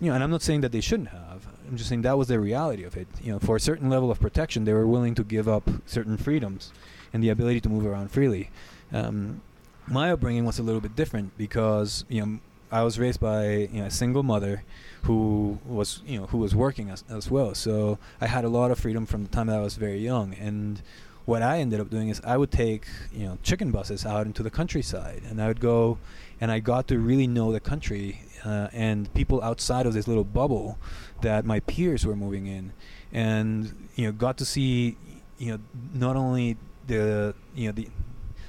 [0.01, 1.47] you know and i'm not saying that they shouldn't have.
[1.69, 3.07] I'm just saying that was the reality of it.
[3.23, 6.17] You know for a certain level of protection they were willing to give up certain
[6.17, 6.73] freedoms
[7.13, 8.51] and the ability to move around freely.
[8.93, 9.41] Um,
[9.87, 12.39] my upbringing was a little bit different because you know
[12.73, 14.65] I was raised by you know a single mother
[15.03, 17.55] who was you know who was working as, as well.
[17.55, 20.35] So I had a lot of freedom from the time that I was very young.
[20.35, 20.81] And
[21.27, 24.43] what I ended up doing is I would take you know chicken buses out into
[24.43, 25.99] the countryside, and I would go,
[26.41, 30.25] and I got to really know the country uh, and people outside of this little
[30.25, 30.79] bubble
[31.21, 32.73] that my peers were moving in,
[33.13, 34.97] and you know got to see
[35.37, 35.59] you know
[35.93, 36.57] not only
[36.87, 37.89] the you know the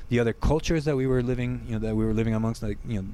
[0.10, 2.78] the other cultures that we were living, you know, that we were living amongst, like
[2.86, 3.08] you know,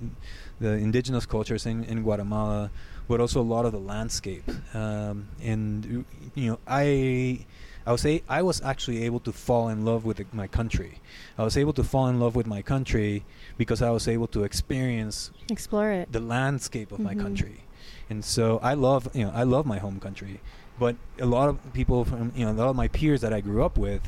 [0.60, 2.70] the indigenous cultures in, in Guatemala,
[3.08, 4.44] but also a lot of the landscape.
[4.74, 6.06] Um, and
[6.36, 7.46] you know, I
[7.88, 11.00] I would say I was actually able to fall in love with my country.
[11.38, 13.24] I was able to fall in love with my country
[13.58, 16.12] because I was able to experience Explore it.
[16.12, 17.22] the landscape of my Mhm.
[17.22, 17.64] country.
[18.10, 20.40] And so I love, you know, I love my home country.
[20.78, 23.42] But a lot of people from, you know, a lot of my peers that I
[23.42, 24.02] grew up with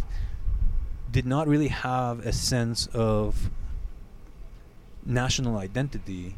[1.11, 3.49] did not really have a sense of
[5.05, 6.35] national identity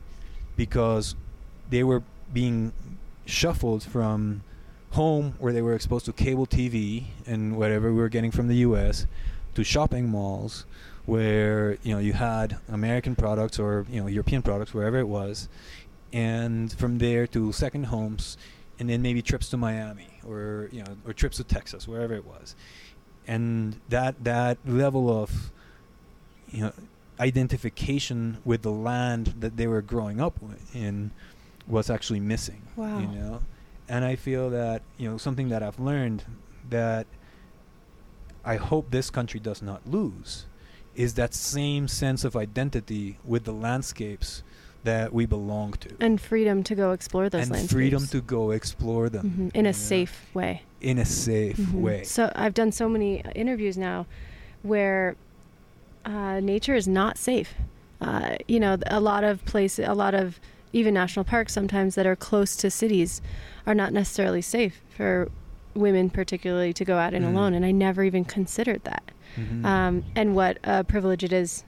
[0.55, 1.15] because
[1.69, 2.73] they were being
[3.25, 4.43] shuffled from
[4.91, 8.57] home where they were exposed to cable TV and whatever we were getting from the
[8.57, 9.07] US
[9.55, 10.65] to shopping malls
[11.05, 15.49] where you know you had American products or you know European products wherever it was
[16.11, 18.37] and from there to second homes
[18.79, 22.25] and then maybe trips to Miami or you know or trips to Texas wherever it
[22.25, 22.55] was.
[23.27, 25.51] And that that level of
[26.49, 26.73] you know
[27.19, 30.39] identification with the land that they were growing up
[30.73, 31.11] in
[31.67, 32.61] was actually missing.
[32.75, 32.99] Wow.
[32.99, 33.41] You know,
[33.87, 36.23] and I feel that you know something that I've learned
[36.69, 37.05] that
[38.45, 40.45] I hope this country does not lose
[40.95, 44.43] is that same sense of identity with the landscapes
[44.83, 45.89] that we belong to.
[45.99, 47.73] And freedom to go explore those and landscapes.
[47.73, 50.63] freedom to go explore them Mhm, in a know, safe way.
[50.81, 51.81] in a safe Mhm.
[51.81, 52.03] way.
[52.03, 54.05] So I've done so many interviews now
[54.61, 55.15] where
[56.05, 57.55] uh, nature is not safe.
[58.01, 60.39] Uh, you know, a lot of places, a lot of
[60.73, 63.21] even national parks sometimes that are close to cities
[63.65, 65.29] are not necessarily safe for
[65.75, 67.27] women, particularly to go out in Mm.
[67.29, 67.53] alone.
[67.53, 69.03] And I never even considered that.
[69.37, 69.65] Mhm.
[69.65, 71.63] Um, and what a privilege it is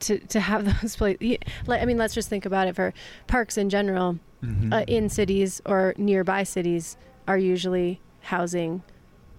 [0.00, 1.38] to to have those places.
[1.68, 2.92] I mean, let's just think about it for
[3.26, 4.72] parks in general Mhm.
[4.72, 6.96] uh, in cities or nearby cities
[7.26, 8.82] are usually housing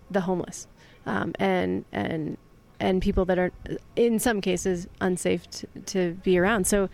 [0.10, 0.68] the homeless
[1.06, 2.38] um, and and
[2.80, 3.52] and people that are
[3.96, 6.90] in some cases unsafe to, to be around so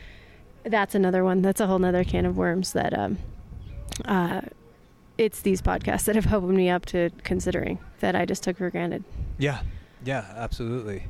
[0.63, 3.17] that's another one that's a whole nother can of worms that um,
[4.05, 4.41] uh,
[5.17, 8.69] it's these podcasts that have opened me up to considering that I just took for
[8.69, 9.03] granted.
[9.37, 9.61] Yeah,
[10.03, 11.05] yeah, absolutely,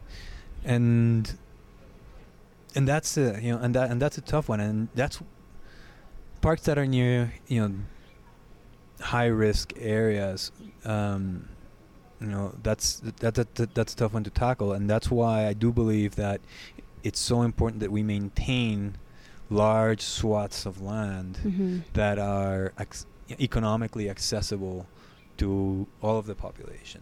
[0.64, 1.32] and
[2.76, 5.22] and that's a you know and that and that's a tough one, and that's
[6.42, 7.76] parks that are near you know
[9.00, 10.52] high risk areas.
[10.84, 11.48] Um,
[12.22, 15.48] you know that's that, that, that that's a tough one to tackle, and that's why
[15.48, 16.40] I do believe that
[17.04, 18.96] it's so important that we maintain
[19.50, 21.80] large swaths of land Mm-hmm.
[21.94, 22.74] that are
[23.40, 24.88] economically accessible
[25.38, 27.02] to all of the population.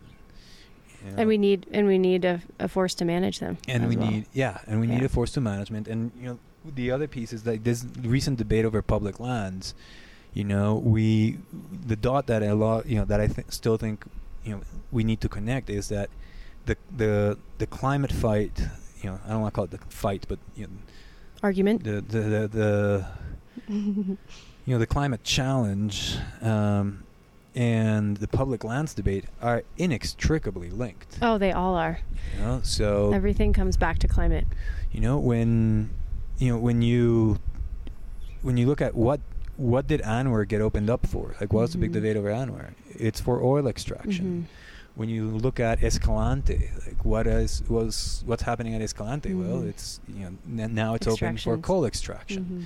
[1.04, 1.18] you know?
[1.18, 3.58] And we need and we need a, a force to manage them.
[3.68, 4.10] and we well.
[4.10, 5.88] need yeah, and we need a force to management.
[5.88, 6.40] And you know,
[6.76, 9.74] the other piece is like this recent debate over public lands.
[10.34, 11.40] You know, we
[11.88, 14.06] the dot that a lot you know that I th- still think
[14.44, 14.62] you know
[14.92, 16.10] we need to connect is that
[16.66, 18.62] the the the climate fight.
[19.02, 20.74] You know, I don't want to call it the fight, but you know,
[21.42, 21.84] argument.
[21.84, 23.06] the the the, the
[23.74, 24.18] you
[24.68, 27.04] know the climate challenge um,
[27.56, 31.18] and the public lands debate are inextricably linked.
[31.22, 32.00] oh, they all are.
[32.36, 34.46] You know, so Everything comes back to climate.
[34.92, 35.90] you know when
[36.38, 37.40] you know when you
[38.42, 39.20] when you look at what
[39.60, 41.36] what did ANWR get opened up for?
[41.41, 41.93] Like, what's the big Mhm.
[41.99, 42.70] debate over ANWR?
[42.97, 44.26] It's for oil extraction.
[44.26, 44.55] Mhm.
[44.95, 49.34] When you look at Escalante, like what is was what's happening at Escalante?
[49.34, 49.70] Well, Mhm.
[49.70, 52.43] it's you know n- now it's open for coal extraction.
[52.45, 52.64] Mhm.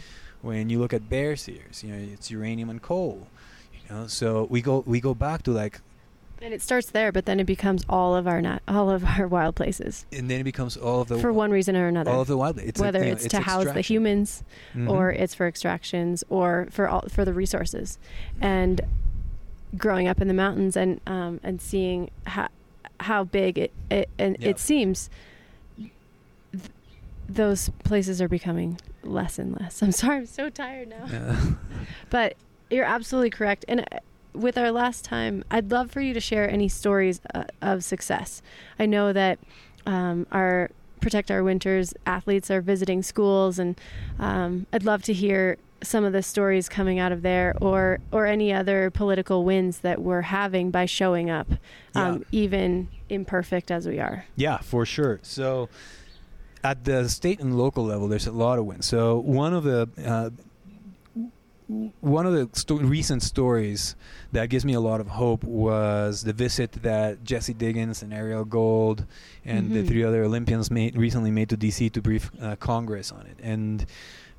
[0.50, 3.28] when you look at Bears Ears, you know, it's uranium and coal.
[3.74, 5.80] You know, so we go we go back to like,
[6.44, 9.28] And it starts there, but then it becomes all of our nat- all of our
[9.28, 12.12] wild places and then it becomes all of the for one reason or another.
[12.12, 12.58] all of the wild.
[12.60, 14.44] It's like, Whether know, it's, to house the humans
[14.76, 14.90] Mhm.
[14.90, 17.98] or it's for extractions or for all for the resources,
[18.42, 18.82] and
[19.78, 22.50] growing up in the mountains and um, and seeing how
[23.00, 24.50] how big it, it and Yeah.
[24.50, 25.10] it seems
[25.78, 25.92] th-
[27.30, 29.82] those places are becoming less and less.
[29.84, 31.06] I'm sorry, I'm so tired now.
[31.10, 31.42] Yeah.
[32.10, 32.36] But
[32.70, 33.66] you're absolutely correct.
[33.68, 34.00] And uh,
[34.34, 38.42] with our last time, I'd love for you to share any stories uh, of success.
[38.80, 39.40] I know that
[39.86, 40.70] um, our
[41.02, 43.80] Protect Our Winters athletes are visiting schools, and
[44.20, 48.26] um, I'd love to hear some of the stories coming out of there or or
[48.26, 51.52] any other political wins that we're having by showing up
[51.94, 52.20] um, Yeah.
[52.32, 55.20] even imperfect as we are Yeah, for sure.
[55.24, 55.68] So
[56.64, 58.86] at the state and local level, there's a lot of wins.
[58.86, 60.30] So one of the uh,
[62.02, 63.96] one of the sto- recent stories
[64.32, 68.48] that gives me a lot of hope was the visit that Jessie Diggins and Arielle
[68.48, 69.06] Gold
[69.46, 69.88] and the Mhm.
[69.88, 73.86] three other Olympians made recently made to DC to brief uh, Congress on it, and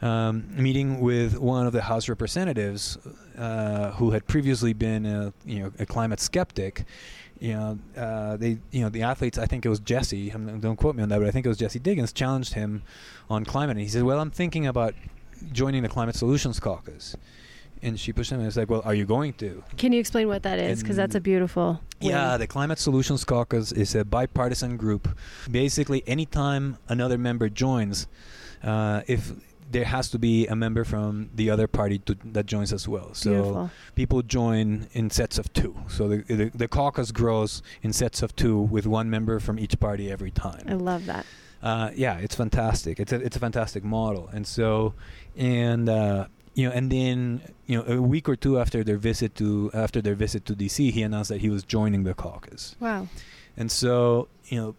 [0.02, 2.98] um, meeting with one of the House representatives
[3.38, 6.84] uh, who had previously been a you know a climate skeptic.
[7.40, 9.38] You know, uh, they you know the athletes.
[9.38, 10.30] I think it was Jessie.
[10.30, 12.82] I'm, don't quote me on that, but I think it was Jessie Diggins challenged him
[13.28, 14.94] on climate, and he said, "Well, I'm thinking about
[15.52, 17.16] joining the Climate Solutions Caucus."
[17.82, 20.26] And she pushed him, and it's like, "Well, are you going to?" can you explain
[20.28, 21.80] what that is because that's a beautiful.
[22.00, 25.08] Yeah, the Climate Solutions Caucus is a bipartisan group.
[25.50, 28.06] Basically, anytime another member joins,
[28.62, 29.32] uh, if
[29.70, 33.12] there has to be a member from the other party to, that joins as well.
[33.14, 35.74] So beautiful people join in sets of two.
[35.88, 39.78] So the, the the caucus grows in sets of two with one member from each
[39.80, 40.64] party every time.
[40.68, 41.26] i love that
[41.64, 43.00] Uh, yeah, it's fantastic.
[43.00, 44.92] It's a it's a fantastic model, and so
[45.34, 49.34] and uh, you know, and then you know, a week or two after their visit
[49.36, 53.08] to after their visit to DC, he announced that he was joining the caucus, wow
[53.56, 54.74] and so you know,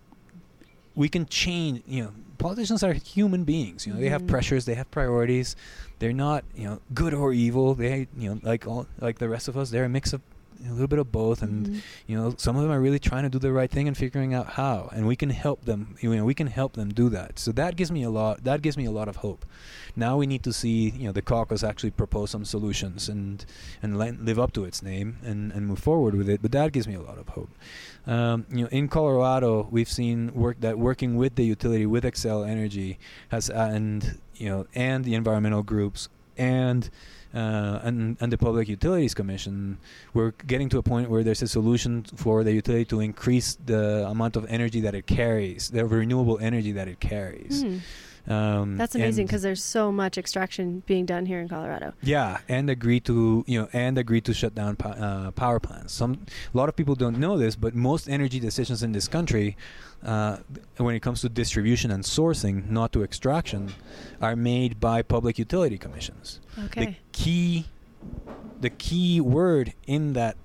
[0.96, 1.82] we can change.
[1.88, 3.88] You know, politicians are human beings.
[3.88, 4.28] You know, they have Mhm.
[4.28, 5.56] pressures, they have priorities.
[6.00, 7.74] They're not you know good or evil.
[7.74, 9.72] They you know like all like the rest of us.
[9.72, 10.22] They're a mix of
[10.70, 11.82] a little bit of both, and Mhm.
[12.08, 14.34] you know some of them are really trying to do the right thing and figuring
[14.34, 15.96] out how, and we can help them.
[16.02, 17.40] You know, we can help them do that.
[17.40, 18.44] So that gives me a lot.
[18.44, 19.46] That gives me a lot of hope.
[19.96, 23.46] Now we need to see you know the caucus actually propose some solutions and
[23.82, 26.42] and li- live up to its name and and move forward with it.
[26.42, 27.50] But that gives me a lot of hope.
[28.08, 32.48] Um, you know, in Colorado, we've seen work that working with the utility with Xcel
[32.48, 33.00] Energy
[33.30, 36.90] has and you know and the environmental groups and
[37.36, 39.78] uh, and and the Public Utilities Commission,
[40.14, 44.08] we're getting to a point where there's a solution for the utility to increase the
[44.08, 47.64] amount of energy that it carries, the renewable energy that it carries.
[47.64, 47.78] Hmm.
[48.28, 51.94] Um, That's amazing because there's so much extraction being done here in Colorado.
[52.02, 55.94] yeah, and agree to you know and agree to shut down po- uh, power plants.
[55.94, 59.56] Some a lot of people don't know this, but most energy decisions in this country,
[60.04, 60.38] uh,
[60.78, 63.74] when it comes to distribution and sourcing, not to extraction,
[64.22, 66.40] are made by public utility commissions.
[66.66, 66.86] Okay.
[66.86, 67.66] The key,
[68.60, 70.36] the key word in that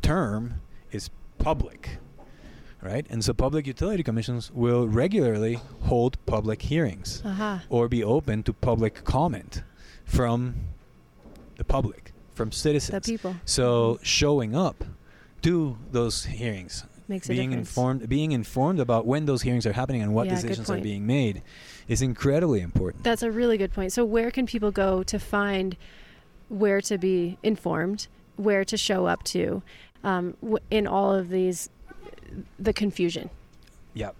[0.00, 1.98] term is public,
[2.82, 3.06] right?
[3.08, 7.62] And so public utility commissions will regularly hold public hearings Aha.
[7.68, 9.62] or be open to public comment
[10.04, 10.54] from
[11.56, 13.06] the public, from citizens.
[13.06, 14.84] The people So showing up
[15.42, 20.14] to those hearings, makes being informed, being informed about when those hearings are happening and
[20.14, 21.42] what Yeah, decisions are being made,
[21.88, 23.04] is incredibly important.
[23.04, 23.92] That's a really good point.
[23.92, 25.76] So, where can people go to find
[26.48, 28.06] where to be informed,
[28.36, 29.62] where to show up to,
[30.04, 31.70] um, w- in all of these,
[32.58, 33.30] the confusion?
[33.94, 34.10] Yeah.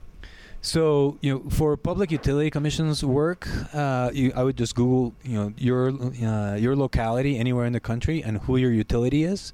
[0.61, 5.35] So you know, for public utility commissions work, uh, you, I would just Google you
[5.37, 9.53] know your uh, your locality anywhere in the country and who your utility is,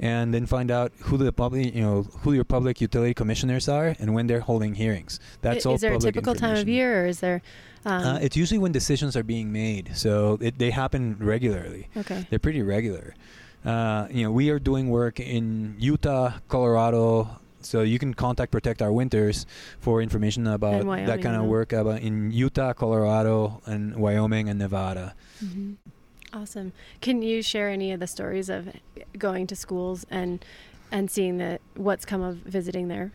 [0.00, 3.94] and then find out who the public you know who your public utility commissioners are
[4.00, 5.20] and when they're holding hearings.
[5.40, 5.74] That's all.
[5.74, 7.42] Is there a typical time of year, or is there?
[7.84, 11.88] Um, Uh, it's usually when decisions are being made, so it, they happen regularly.
[11.96, 12.26] okay.
[12.28, 13.14] They're pretty regular.
[13.64, 17.39] Uh, you know, we are doing work in Utah, Colorado.
[17.62, 19.46] So you can contact Protect Our Winters
[19.80, 24.58] for information about Wyoming, that kind of work about in Utah, Colorado, and Wyoming and
[24.58, 25.14] Nevada.
[25.38, 25.72] hmm
[26.32, 26.72] Awesome.
[27.00, 28.68] Can you share any of the stories of
[29.18, 30.44] going to schools and
[30.92, 33.10] and seeing the what's come of visiting there?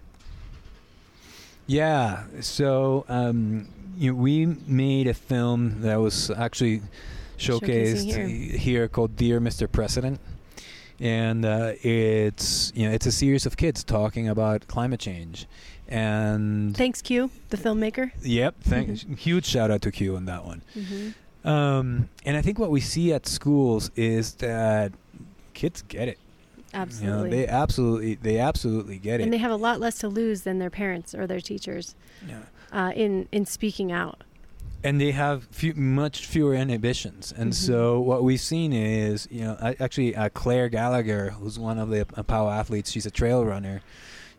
[1.65, 2.25] Yeah.
[2.41, 6.81] So um, you know, we made a film that was actually
[7.37, 8.87] showcased Showcasing here.
[8.87, 9.71] called Dear Mr.
[9.71, 10.19] President.
[10.99, 15.45] And uh, it's you know it's a series of kids talking about climate change,
[15.87, 18.11] and Thanks, Q, the filmmaker.
[18.21, 18.55] Yep.
[18.61, 20.61] Thank, huge shout out to Q on that one.
[20.75, 21.47] Mm-hmm.
[21.47, 24.93] Um, and I think what we see at schools is that
[25.53, 26.17] kids get it.
[26.73, 27.07] Absolutely.
[27.07, 29.23] You know, they absolutely, they absolutely get it.
[29.23, 31.95] and they have a lot less to lose than their parents or their teachers
[32.27, 32.39] yeah.
[32.71, 34.23] uh, in in speaking out.
[34.83, 37.33] And they have few, much fewer inhibitions.
[37.35, 37.55] And Mhm.
[37.55, 41.89] so what we've seen is, you know, I, actually uh, Clare Gallagher, who's one of
[41.89, 43.81] the uh, POW athletes, she's a trail runner.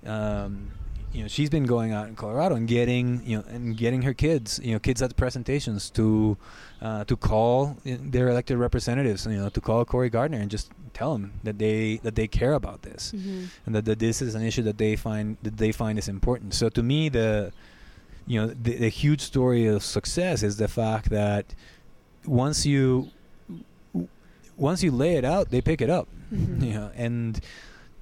[0.05, 0.70] Um,
[1.12, 4.12] you know, she's been going out in Colorado and getting, you know, and getting her
[4.14, 6.37] kids, you know, kids at the presentations to,
[6.82, 10.70] uh, to call uh, their elected representatives, you know, to call Cory Gardner and just
[10.93, 13.45] tell them that they that they care about this Mm-hmm.
[13.66, 16.55] and that, that this is an issue that they find that they find is important.
[16.55, 17.53] So to me, the
[18.26, 21.54] you know the, the huge story of success is the fact that
[22.24, 23.10] once you
[24.56, 26.08] once you lay it out, they pick it up.
[26.32, 26.62] Mhm.
[26.64, 27.40] You know, and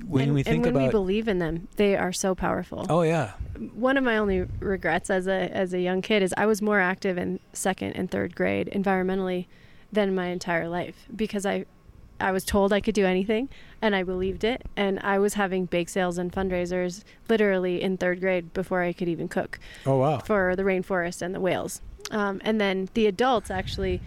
[0.05, 2.87] when and, we and think when we believe in them, they are so powerful.
[2.89, 3.33] oh yeah,
[3.75, 6.81] One of my only regrets as a as a young kid is I was more
[6.81, 9.47] active in second and third grade environmentally
[9.93, 11.67] than my entire life because I
[12.21, 13.49] I was told I could do anything
[13.83, 18.21] and I believed it and I was having bake sales and fundraisers literally in third
[18.21, 21.81] grade before I could even cook oh wow, for the rainforest and the whales.
[22.11, 24.01] Um, and then the adults actually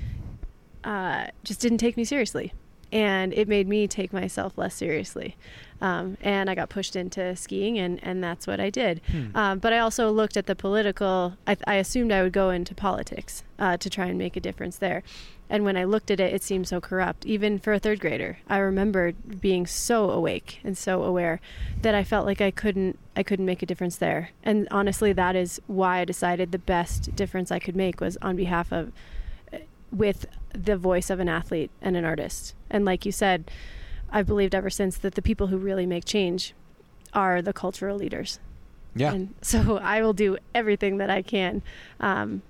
[0.83, 2.53] uh, just didn't take me seriously.
[2.89, 5.35] And it made me take myself less seriously.
[5.81, 9.01] Um, and I got pushed into skiing, and, and that's what I did.
[9.11, 9.35] Hmm.
[9.35, 12.73] Um, but I also looked at the political, I, I assumed I would go into
[12.73, 15.03] politics uh, to try and make a difference there.
[15.49, 18.39] And when I looked at it, it seemed so corrupt, even for a third grader.
[18.49, 21.39] I remembered being so awake and so aware
[21.81, 24.31] that I felt like I couldn't I couldn't make a difference there.
[24.43, 28.35] And honestly, that is why I decided the best difference I could make was on
[28.35, 28.91] behalf of
[29.51, 29.59] uh,
[29.91, 32.53] with the voice of an athlete and an artist.
[32.69, 33.49] And like you said,
[34.11, 36.53] I've believed ever since that the people who really make change
[37.13, 38.39] are the cultural leaders.
[38.95, 41.61] yeah, And so I will do everything that I can
[41.99, 42.41] um,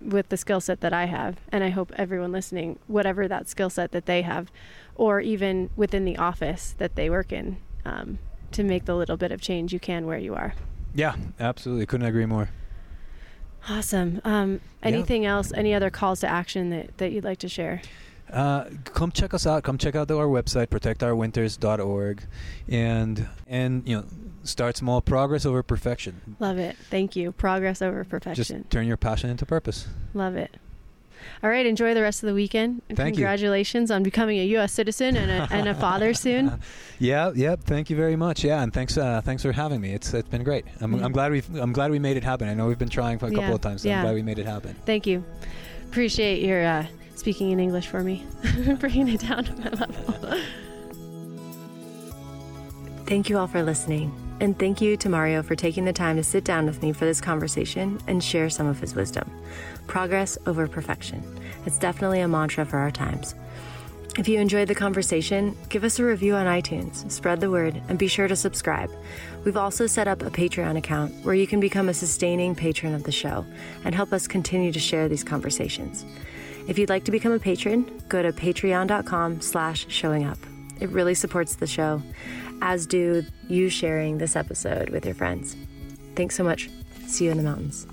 [0.00, 1.36] with the skill set that I have.
[1.52, 4.50] And I hope everyone listening, whatever that skill set that they have,
[4.94, 8.18] or even within the office that they work in, um,
[8.52, 10.54] to make the little bit of change you can where you are.
[10.94, 12.50] yeah, absolutely, couldn't agree more.
[13.68, 14.20] Awesome.
[14.24, 14.88] Um, Yeah.
[14.88, 15.52] anything else?
[15.52, 17.82] Any other calls to action that, that you'd like to share?
[18.32, 19.62] uh, come check us out.
[19.64, 22.22] Come check out our website, protectourwinters.org,
[22.68, 24.04] and and you know,
[24.44, 25.00] start small.
[25.00, 26.36] Progress over perfection.
[26.38, 26.76] Love it.
[26.90, 27.32] Thank you.
[27.32, 28.34] Progress over perfection.
[28.62, 29.86] Just turn your passion into purpose.
[30.14, 30.56] Love it.
[31.42, 32.80] All right, enjoy the rest of the weekend.
[32.88, 33.20] And Thank you.
[33.24, 34.72] congratulations on becoming a U.S.
[34.72, 36.60] citizen and a, and a father soon.
[37.02, 37.60] Yeah, yep.
[37.62, 38.44] Thank you very much.
[38.44, 39.94] Yeah, and thanks, uh, thanks for having me.
[39.94, 40.66] It's it's been great.
[40.82, 41.04] I'm, Yeah.
[41.06, 42.46] I'm glad we I'm glad we made it happen.
[42.46, 43.80] I know we've been trying for a couple Yeah, of times.
[43.82, 44.00] So yeah.
[44.00, 44.76] I'm glad we made it happen.
[44.84, 45.24] Thank you.
[45.88, 48.26] Appreciate your uh, speaking in English for me,
[48.80, 50.40] bringing it down to my level.
[53.06, 54.12] Thank you all for listening.
[54.40, 57.04] And thank you to Mario for taking the time to sit down with me for
[57.04, 59.30] this conversation and share some of his wisdom.
[59.86, 61.22] Progress over perfection.
[61.66, 63.34] It's definitely a mantra for our times.
[64.18, 67.98] If you enjoyed the conversation, give us a review on iTunes, spread the word, and
[67.98, 68.90] be sure to subscribe.
[69.44, 73.04] We've also set up a Patreon account where you can become a sustaining patron of
[73.04, 73.46] the show
[73.84, 76.04] and help us continue to share these conversations.
[76.66, 80.38] If you'd like to become a patron, go to patreon.com slash showing up.
[80.80, 82.02] It really supports the show,
[82.62, 85.56] as do you sharing this episode with your friends.
[86.14, 86.70] Thanks so much.
[87.06, 87.86] See you in the mountains.